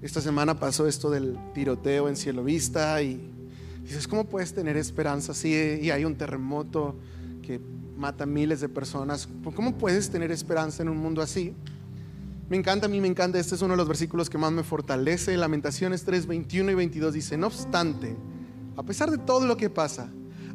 [0.00, 3.20] Esta semana pasó esto del tiroteo en Cielo Vista y
[3.82, 6.94] dices, ¿cómo puedes tener esperanza si y hay un terremoto
[7.42, 7.60] que
[7.96, 9.28] mata miles de personas.
[9.54, 11.54] ¿Cómo puedes tener esperanza en un mundo así?
[12.48, 14.62] Me encanta, a mí me encanta, este es uno de los versículos que más me
[14.62, 15.36] fortalece.
[15.36, 18.16] Lamentaciones 3, 21 y 22 dice, no obstante,
[18.76, 20.10] a pesar de todo lo que pasa,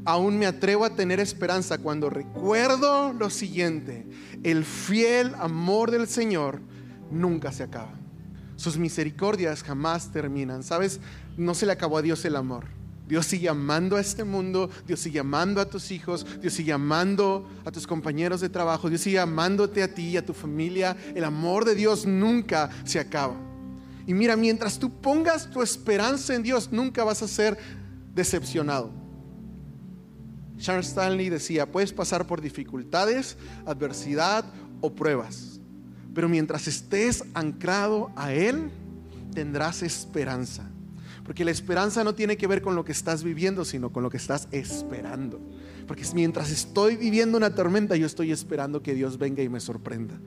[0.05, 4.07] aún me atrevo a tener esperanza cuando recuerdo lo siguiente,
[4.43, 6.61] el fiel amor del Señor
[7.11, 7.99] nunca se acaba.
[8.55, 10.63] Sus misericordias jamás terminan.
[10.63, 10.99] ¿Sabes?
[11.37, 12.78] No se le acabó a Dios el amor.
[13.09, 17.49] Dios sigue amando a este mundo, Dios sigue amando a tus hijos, Dios sigue amando
[17.65, 20.95] a tus compañeros de trabajo, Dios sigue amándote a ti y a tu familia.
[21.15, 23.33] El amor de Dios nunca se acaba.
[24.05, 27.57] Y mira, mientras tú pongas tu esperanza en Dios, nunca vas a ser
[28.13, 28.91] decepcionado.
[30.59, 34.45] Charles Stanley decía, puedes pasar por dificultades, adversidad
[34.81, 35.59] o pruebas,
[36.13, 38.69] pero mientras estés anclado a Él,
[39.33, 40.68] tendrás esperanza.
[41.29, 44.09] Porque la esperanza no tiene que ver con lo que estás viviendo, sino con lo
[44.09, 45.39] que estás esperando.
[45.85, 50.19] Porque mientras estoy viviendo una tormenta, yo estoy esperando que Dios venga y me sorprenda.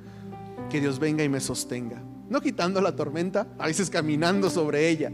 [0.70, 2.00] Que Dios venga y me sostenga.
[2.28, 5.10] No quitando la tormenta, a veces caminando sobre ella.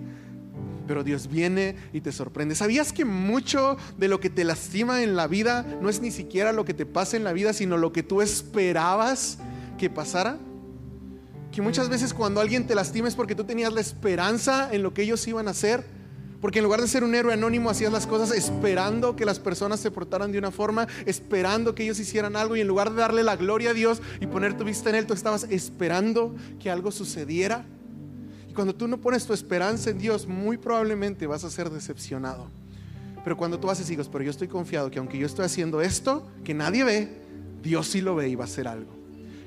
[0.86, 2.54] Pero Dios viene y te sorprende.
[2.54, 6.52] ¿Sabías que mucho de lo que te lastima en la vida no es ni siquiera
[6.52, 9.38] lo que te pasa en la vida, sino lo que tú esperabas
[9.78, 10.38] que pasara?
[11.52, 14.92] Que muchas veces cuando alguien te lastima es porque tú tenías la esperanza en lo
[14.92, 15.84] que ellos iban a hacer.
[16.40, 19.80] Porque en lugar de ser un héroe anónimo hacías las cosas esperando que las personas
[19.80, 23.24] se portaran de una forma, esperando que ellos hicieran algo y en lugar de darle
[23.24, 26.92] la gloria a Dios y poner tu vista en Él, tú estabas esperando que algo
[26.92, 27.66] sucediera.
[28.48, 32.48] Y cuando tú no pones tu esperanza en Dios, muy probablemente vas a ser decepcionado.
[33.24, 36.24] Pero cuando tú haces hijos, pero yo estoy confiado que aunque yo estoy haciendo esto,
[36.44, 37.08] que nadie ve,
[37.64, 38.97] Dios sí lo ve y va a hacer algo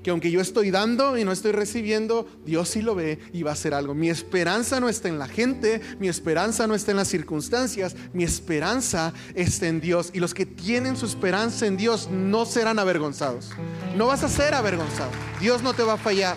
[0.03, 3.51] que aunque yo estoy dando y no estoy recibiendo, Dios sí lo ve y va
[3.51, 3.93] a hacer algo.
[3.93, 8.23] Mi esperanza no está en la gente, mi esperanza no está en las circunstancias, mi
[8.23, 10.09] esperanza está en Dios.
[10.13, 13.51] Y los que tienen su esperanza en Dios no serán avergonzados.
[13.95, 15.11] No vas a ser avergonzado.
[15.39, 16.35] Dios no te va a fallar.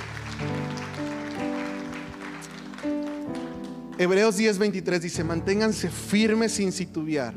[3.96, 7.33] Hebreos 10:23 dice, manténganse firmes sin titubear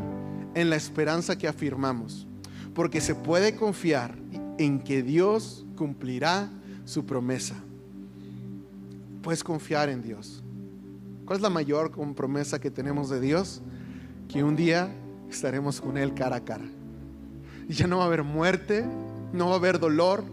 [0.55, 2.27] en la esperanza que afirmamos,
[2.73, 4.17] porque se puede confiar
[4.57, 6.49] en que Dios cumplirá
[6.83, 7.55] su promesa.
[9.21, 10.43] Puedes confiar en Dios.
[11.25, 13.61] ¿Cuál es la mayor promesa que tenemos de Dios?
[14.27, 14.89] Que un día
[15.29, 16.65] estaremos con Él cara a cara.
[17.69, 18.85] Y ya no va a haber muerte,
[19.33, 20.23] no va a haber dolor.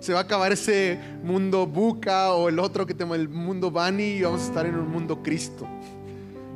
[0.00, 4.02] Se va a acabar ese mundo buca o el otro que tenemos, el mundo Bani,
[4.02, 5.66] y vamos a estar en un mundo Cristo,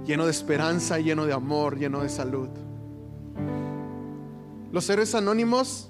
[0.04, 2.48] lleno de esperanza, lleno de amor, lleno de salud.
[4.72, 5.88] Los héroes anónimos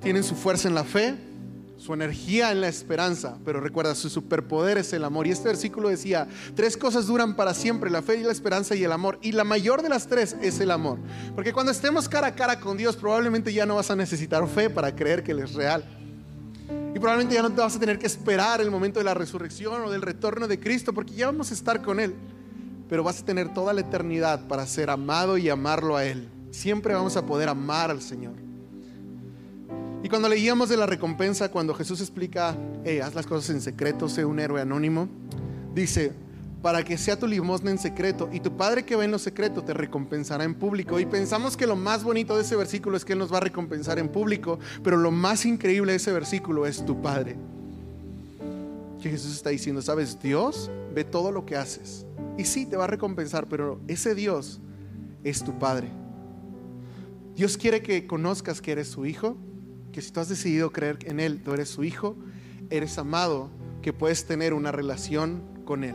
[0.00, 1.14] tienen su fuerza en la fe,
[1.76, 5.26] su energía en la esperanza, pero recuerda, su superpoder es el amor.
[5.26, 8.84] Y este versículo decía, tres cosas duran para siempre, la fe y la esperanza y
[8.84, 9.18] el amor.
[9.22, 10.98] Y la mayor de las tres es el amor.
[11.34, 14.70] Porque cuando estemos cara a cara con Dios, probablemente ya no vas a necesitar fe
[14.70, 15.84] para creer que Él es real.
[16.94, 19.82] Y probablemente ya no te vas a tener que esperar el momento de la resurrección
[19.82, 22.14] o del retorno de Cristo, porque ya vamos a estar con Él.
[22.88, 26.28] Pero vas a tener toda la eternidad para ser amado y amarlo a Él.
[26.52, 28.45] Siempre vamos a poder amar al Señor.
[30.02, 32.56] Y cuando leíamos de la recompensa, cuando Jesús explica,
[33.02, 35.08] haz las cosas en secreto, sé un héroe anónimo,
[35.74, 36.12] dice,
[36.62, 39.62] para que sea tu limosna en secreto y tu Padre que ve en lo secreto
[39.62, 40.98] te recompensará en público.
[40.98, 43.40] Y pensamos que lo más bonito de ese versículo es que Él nos va a
[43.40, 47.36] recompensar en público, pero lo más increíble de ese versículo es tu Padre.
[49.00, 52.04] Que Jesús está diciendo, sabes, Dios ve todo lo que haces.
[52.36, 54.60] Y sí, te va a recompensar, pero ese Dios
[55.22, 55.88] es tu Padre.
[57.36, 59.36] Dios quiere que conozcas que eres su hijo
[59.96, 62.16] que si tú has decidido creer en Él, tú eres su hijo,
[62.68, 63.48] eres amado,
[63.80, 65.94] que puedes tener una relación con Él.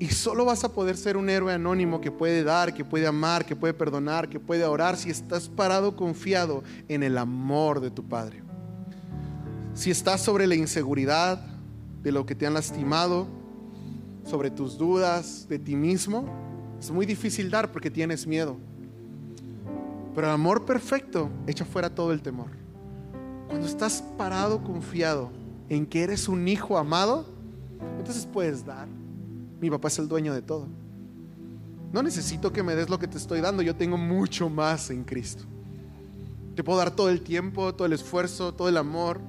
[0.00, 3.46] Y solo vas a poder ser un héroe anónimo que puede dar, que puede amar,
[3.46, 8.02] que puede perdonar, que puede orar si estás parado confiado en el amor de tu
[8.02, 8.42] Padre.
[9.72, 11.46] Si estás sobre la inseguridad
[12.02, 13.28] de lo que te han lastimado,
[14.28, 16.24] sobre tus dudas de ti mismo,
[16.80, 18.56] es muy difícil dar porque tienes miedo.
[20.12, 22.61] Pero el amor perfecto echa fuera todo el temor.
[23.52, 25.30] Cuando estás parado, confiado
[25.68, 27.26] en que eres un hijo amado,
[27.98, 28.88] entonces puedes dar.
[29.60, 30.66] Mi papá es el dueño de todo.
[31.92, 35.04] No necesito que me des lo que te estoy dando, yo tengo mucho más en
[35.04, 35.44] Cristo.
[36.56, 39.20] Te puedo dar todo el tiempo, todo el esfuerzo, todo el amor,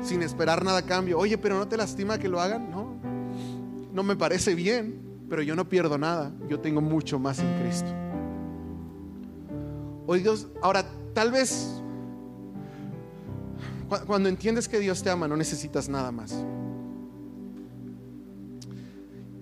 [0.00, 1.18] sin esperar nada a cambio.
[1.18, 2.94] Oye, pero no te lastima que lo hagan, no.
[3.92, 6.30] No me parece bien, pero yo no pierdo nada.
[6.48, 7.90] Yo tengo mucho más en Cristo.
[10.06, 11.79] Hoy Dios, ahora tal vez
[14.06, 16.34] cuando entiendes que Dios te ama no necesitas nada más.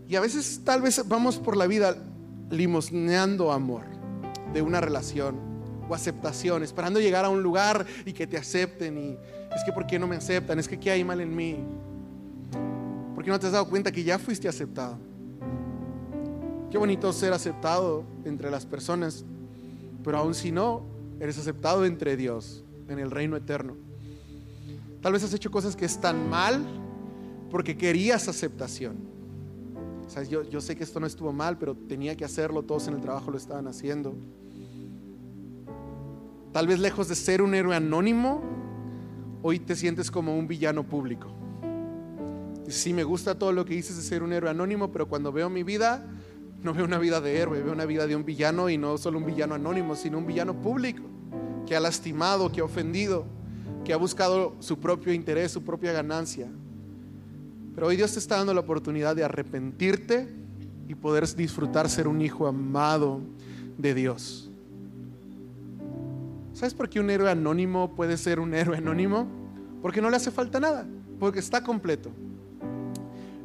[0.09, 1.96] Y a veces tal vez vamos por la vida
[2.51, 3.82] limosneando amor
[4.55, 5.36] de una relación
[5.88, 9.18] o aceptación, esperando llegar a un lugar y que te acepten y
[9.55, 10.59] es que ¿por qué no me aceptan?
[10.59, 11.57] Es que ¿qué hay mal en mí?
[13.14, 14.99] ¿Por qué no te has dado cuenta que ya fuiste aceptado?
[16.70, 19.24] Qué bonito ser aceptado entre las personas,
[20.05, 20.82] pero aún si no,
[21.20, 23.88] eres aceptado entre Dios, en el reino eterno.
[25.01, 26.64] Tal vez has hecho cosas que están mal
[27.51, 29.09] porque querías aceptación
[30.28, 33.30] yo, sé que esto no estuvo mal, pero tenía que hacerlo, todos en el trabajo
[33.30, 34.14] lo estaban haciendo.
[36.53, 38.42] Tal vez lejos de ser un héroe anónimo,
[39.42, 41.28] hoy te sientes como un villano público.
[42.68, 45.51] Sí, me gusta todo lo que dices de ser un héroe anónimo, pero cuando veo
[45.51, 46.05] mi vida,
[46.62, 49.18] no veo una vida de héroe, veo una vida de un villano y no solo
[49.18, 51.03] un villano anónimo, sino un villano público,
[51.66, 53.26] que ha lastimado, que ha ofendido,
[53.89, 56.47] que ha buscado su propio interés, su propia ganancia.
[57.74, 60.28] Pero hoy Dios te está dando la oportunidad de arrepentirte
[60.86, 63.22] y poder disfrutar ser un hijo amado
[63.78, 64.51] de Dios.
[66.53, 69.26] ¿Sabes por qué un héroe anónimo puede ser un héroe anónimo?
[69.80, 70.86] Porque no le hace falta nada,
[71.18, 72.11] porque está completo.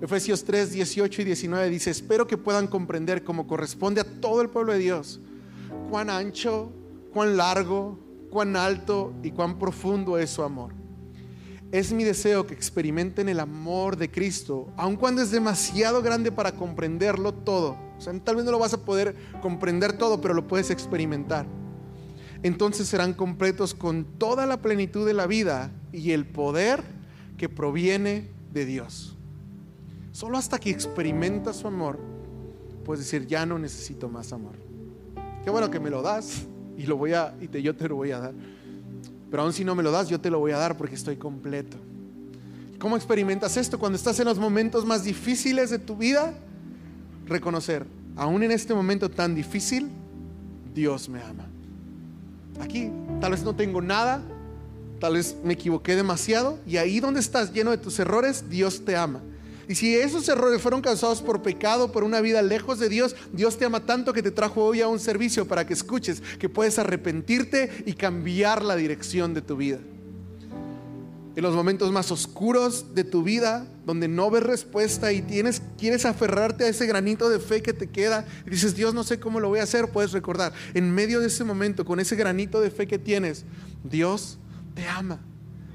[0.01, 4.49] Efesios 3, 18 y 19 dice, espero que puedan comprender como corresponde a todo el
[4.49, 5.21] pueblo de Dios,
[5.89, 6.69] cuán ancho,
[7.13, 8.02] cuán largo,
[8.33, 10.83] cuán alto y cuán profundo es su amor
[11.73, 16.51] es mi deseo que experimenten el amor de Cristo, aun cuando es demasiado grande para
[16.51, 17.75] comprenderlo todo.
[17.97, 21.47] O sea, tal vez no lo vas a poder comprender todo, pero lo puedes experimentar.
[22.43, 26.83] Entonces serán completos con toda la plenitud de la vida y el poder
[27.37, 29.17] que proviene de Dios.
[30.11, 31.99] Solo hasta que experimentas su amor,
[32.85, 34.57] puedes decir, ya no necesito más amor.
[35.43, 36.45] Qué bueno que me lo das
[36.77, 38.33] y lo voy a y te, yo te lo voy a dar.
[39.29, 41.15] Pero aún si no me lo das, yo te lo voy a dar porque estoy
[41.15, 41.77] completo.
[42.79, 43.79] ¿Cómo experimentas esto?
[43.79, 46.33] Cuando estás en los momentos más difíciles de tu vida,
[47.25, 49.89] reconocer, aún en este momento tan difícil,
[50.73, 51.45] Dios me ama.
[52.59, 54.21] Aquí tal vez no tengo nada,
[54.99, 58.95] tal vez me equivoqué demasiado y ahí donde estás lleno de tus errores, Dios te
[58.95, 59.21] ama.
[59.67, 63.57] Y si esos errores fueron causados por pecado, por una vida lejos de Dios, Dios
[63.57, 66.79] te ama tanto que te trajo hoy a un servicio para que escuches que puedes
[66.79, 69.79] arrepentirte y cambiar la dirección de tu vida.
[71.35, 76.05] En los momentos más oscuros de tu vida, donde no ves respuesta y tienes, quieres
[76.05, 79.39] aferrarte a ese granito de fe que te queda y dices, Dios, no sé cómo
[79.39, 82.69] lo voy a hacer, puedes recordar, en medio de ese momento, con ese granito de
[82.69, 83.45] fe que tienes,
[83.83, 84.37] Dios
[84.75, 85.19] te ama.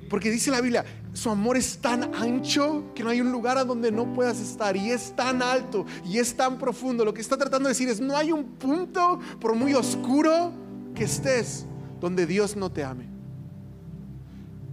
[0.09, 0.85] Porque dice la Biblia,
[1.19, 4.77] su amor es tan ancho que no hay un lugar a donde no puedas estar.
[4.77, 7.05] Y es tan alto y es tan profundo.
[7.05, 10.53] Lo que está tratando de decir es, no hay un punto, por muy oscuro
[10.95, 11.67] que estés,
[12.01, 13.07] donde Dios no te ame.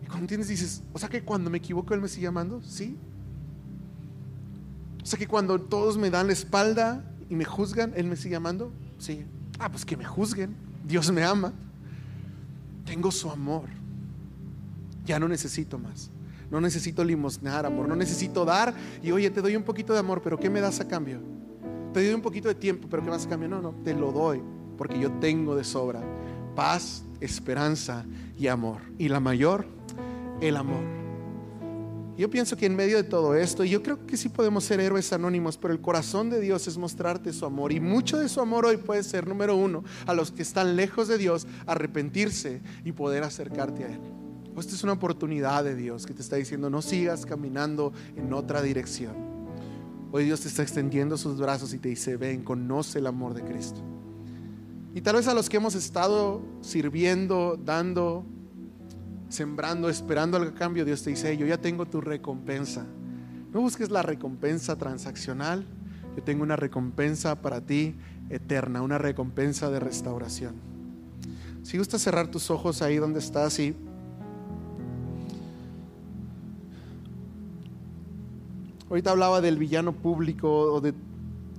[0.03, 2.61] Y cuando entiendes, dices, o sea que cuando me equivoco, Él me sigue amando.
[2.61, 2.95] Sí.
[5.01, 8.35] O sea que cuando todos me dan la espalda y me juzgan, Él me sigue
[8.35, 8.71] amando.
[8.99, 9.25] Sí.
[9.57, 10.55] Ah, pues que me juzguen.
[10.85, 11.53] Dios me ama.
[12.85, 13.67] Tengo su amor.
[15.07, 16.11] Ya no necesito más.
[16.51, 17.87] No necesito limosnear amor.
[17.87, 20.79] No necesito dar y oye, te doy un poquito de amor, pero ¿qué me das
[20.79, 21.19] a cambio?
[21.93, 23.49] Te doy un poquito de tiempo, pero ¿qué das a cambio?
[23.49, 24.41] No, no, te lo doy
[24.77, 26.01] porque yo tengo de sobra
[26.55, 28.05] paz, esperanza
[28.39, 28.81] y amor.
[28.97, 29.65] Y la mayor,
[30.41, 30.83] el amor.
[32.17, 35.11] Yo pienso que en medio de todo esto, yo creo que sí podemos ser héroes
[35.11, 37.73] anónimos, pero el corazón de Dios es mostrarte su amor.
[37.73, 41.09] Y mucho de su amor hoy puede ser, número uno, a los que están lejos
[41.09, 43.99] de Dios, arrepentirse y poder acercarte a Él.
[44.57, 48.61] Esta es una oportunidad de Dios que te está diciendo, no sigas caminando en otra
[48.61, 49.13] dirección.
[50.11, 53.43] Hoy Dios te está extendiendo sus brazos y te dice, ven, conoce el amor de
[53.43, 53.81] Cristo.
[54.93, 58.25] Y tal vez a los que hemos estado sirviendo, dando,
[59.27, 62.85] sembrando, esperando al cambio, Dios te dice, yo ya tengo tu recompensa.
[63.51, 65.65] No busques la recompensa transaccional,
[66.15, 67.95] yo tengo una recompensa para ti
[68.29, 70.55] eterna, una recompensa de restauración.
[71.63, 73.75] Si gusta cerrar tus ojos ahí donde estás y
[78.89, 80.93] Ahorita hablaba del villano público o de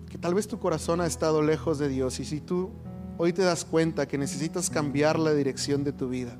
[0.08, 2.70] que tal vez tu corazón ha estado lejos de Dios y si tú
[3.18, 6.36] hoy te das cuenta que necesitas cambiar la dirección de tu vida,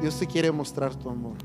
[0.00, 1.36] Dios te quiere mostrar tu amor.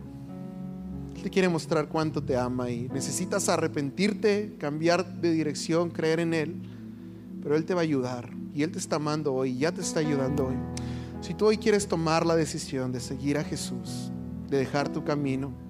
[1.15, 6.33] Él te quiere mostrar cuánto te ama y necesitas arrepentirte, cambiar de dirección, creer en
[6.33, 6.55] Él,
[7.41, 10.01] pero Él te va a ayudar y Él te está amando hoy, ya te está
[10.01, 10.55] ayudando hoy.
[11.21, 14.11] Si tú hoy quieres tomar la decisión de seguir a Jesús,
[14.49, 15.66] de dejar tu camino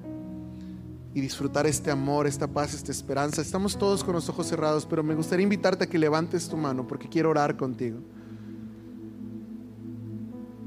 [1.13, 5.03] y disfrutar este amor, esta paz, esta esperanza, estamos todos con los ojos cerrados, pero
[5.03, 7.99] me gustaría invitarte a que levantes tu mano porque quiero orar contigo.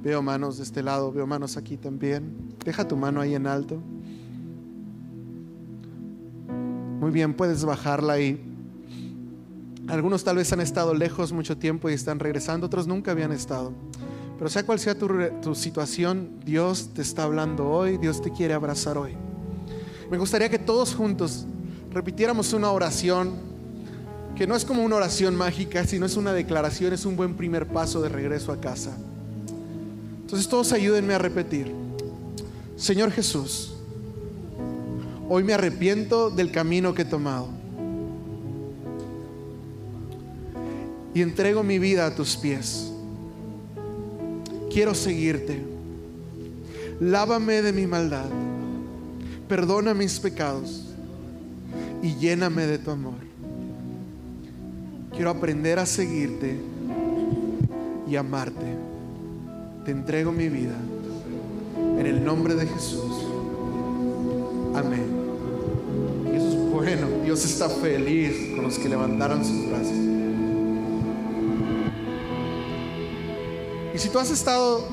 [0.03, 2.55] Veo manos de este lado, veo manos aquí también.
[2.65, 3.81] Deja tu mano ahí en alto.
[7.01, 8.43] Muy bien, puedes bajarla ahí.
[9.89, 13.73] Algunos tal vez han estado lejos mucho tiempo y están regresando, otros nunca habían estado.
[14.39, 15.09] Pero sea cual sea tu,
[15.43, 19.17] tu, situación, Dios te está hablando hoy, Dios te quiere abrazar hoy.
[20.11, 21.47] Me gustaría que todos juntos
[21.93, 23.49] repitiéramos una oración
[24.35, 27.67] que no es como una oración mágica, sino es una declaración, es un buen primer
[27.67, 28.97] paso de regreso a casa.
[30.23, 31.73] Entonces todos ayúdenme a repetir.
[32.77, 33.75] Señor Jesús,
[35.29, 37.49] hoy me arrepiento del camino que he tomado.
[41.15, 42.91] Y entrego mi vida a tus pies.
[44.73, 45.63] Quiero seguirte.
[47.01, 48.27] Lávame de mi maldad.
[49.51, 50.87] Perdona mis pecados.
[52.03, 53.19] Y lléname de tu amor.
[55.13, 56.59] Quiero aprender a seguirte
[58.09, 58.91] y amarte
[59.85, 60.77] te entrego mi vida.
[61.77, 63.25] En el nombre de Jesús.
[64.75, 65.07] Amén.
[66.35, 67.07] Eso es bueno.
[67.25, 69.93] Dios está feliz con los que levantaron sus brazos.
[73.95, 74.87] Y si tú has estado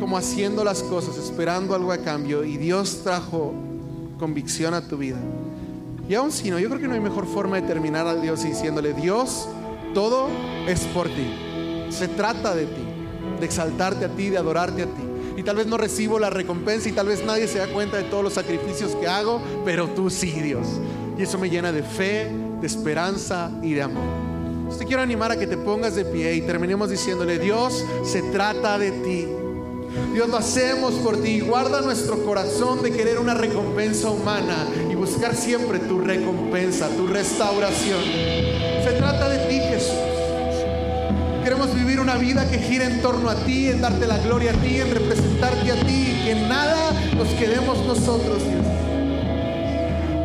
[0.00, 3.54] como haciendo las cosas, esperando algo a cambio, y Dios trajo
[4.18, 5.18] convicción a tu vida,
[6.08, 8.42] y aún si no, yo creo que no hay mejor forma de terminar a Dios
[8.42, 9.48] diciéndole, Dios,
[9.92, 10.28] todo
[10.66, 11.86] es por ti.
[11.90, 12.88] Se trata de ti
[13.38, 15.02] de exaltarte a ti, de adorarte a ti.
[15.36, 18.04] Y tal vez no recibo la recompensa y tal vez nadie se da cuenta de
[18.04, 20.66] todos los sacrificios que hago, pero tú sí, Dios.
[21.16, 24.04] Y eso me llena de fe, de esperanza y de amor.
[24.76, 28.78] Te quiero animar a que te pongas de pie y terminemos diciéndole, Dios, se trata
[28.78, 29.26] de ti.
[30.12, 31.40] Dios, lo hacemos por ti.
[31.40, 38.02] Guarda nuestro corazón de querer una recompensa humana y buscar siempre tu recompensa, tu restauración.
[38.84, 39.94] Se trata de ti, Jesús.
[41.42, 44.54] Queremos vivir una vida que gira en torno a ti, en darte la gloria a
[44.54, 48.66] ti, en representarte a ti, y que nada nos quedemos nosotros, Dios.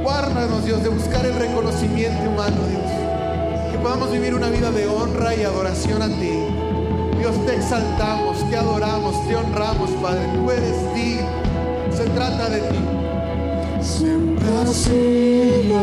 [0.02, 3.72] Guárdanos, Dios, de buscar el reconocimiento humano, Dios.
[3.72, 6.53] Que podamos vivir una vida de honra y adoración a ti.
[7.24, 10.28] Dios, te exaltamos, te adoramos, te honramos, Padre.
[10.34, 11.30] Tú eres digno.
[11.96, 12.80] Se trata de ti.
[13.80, 15.80] Siempre ha sido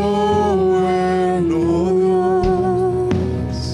[0.76, 1.57] bueno
[1.97, 3.72] Dios.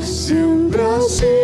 [0.00, 1.39] Siempre ha sido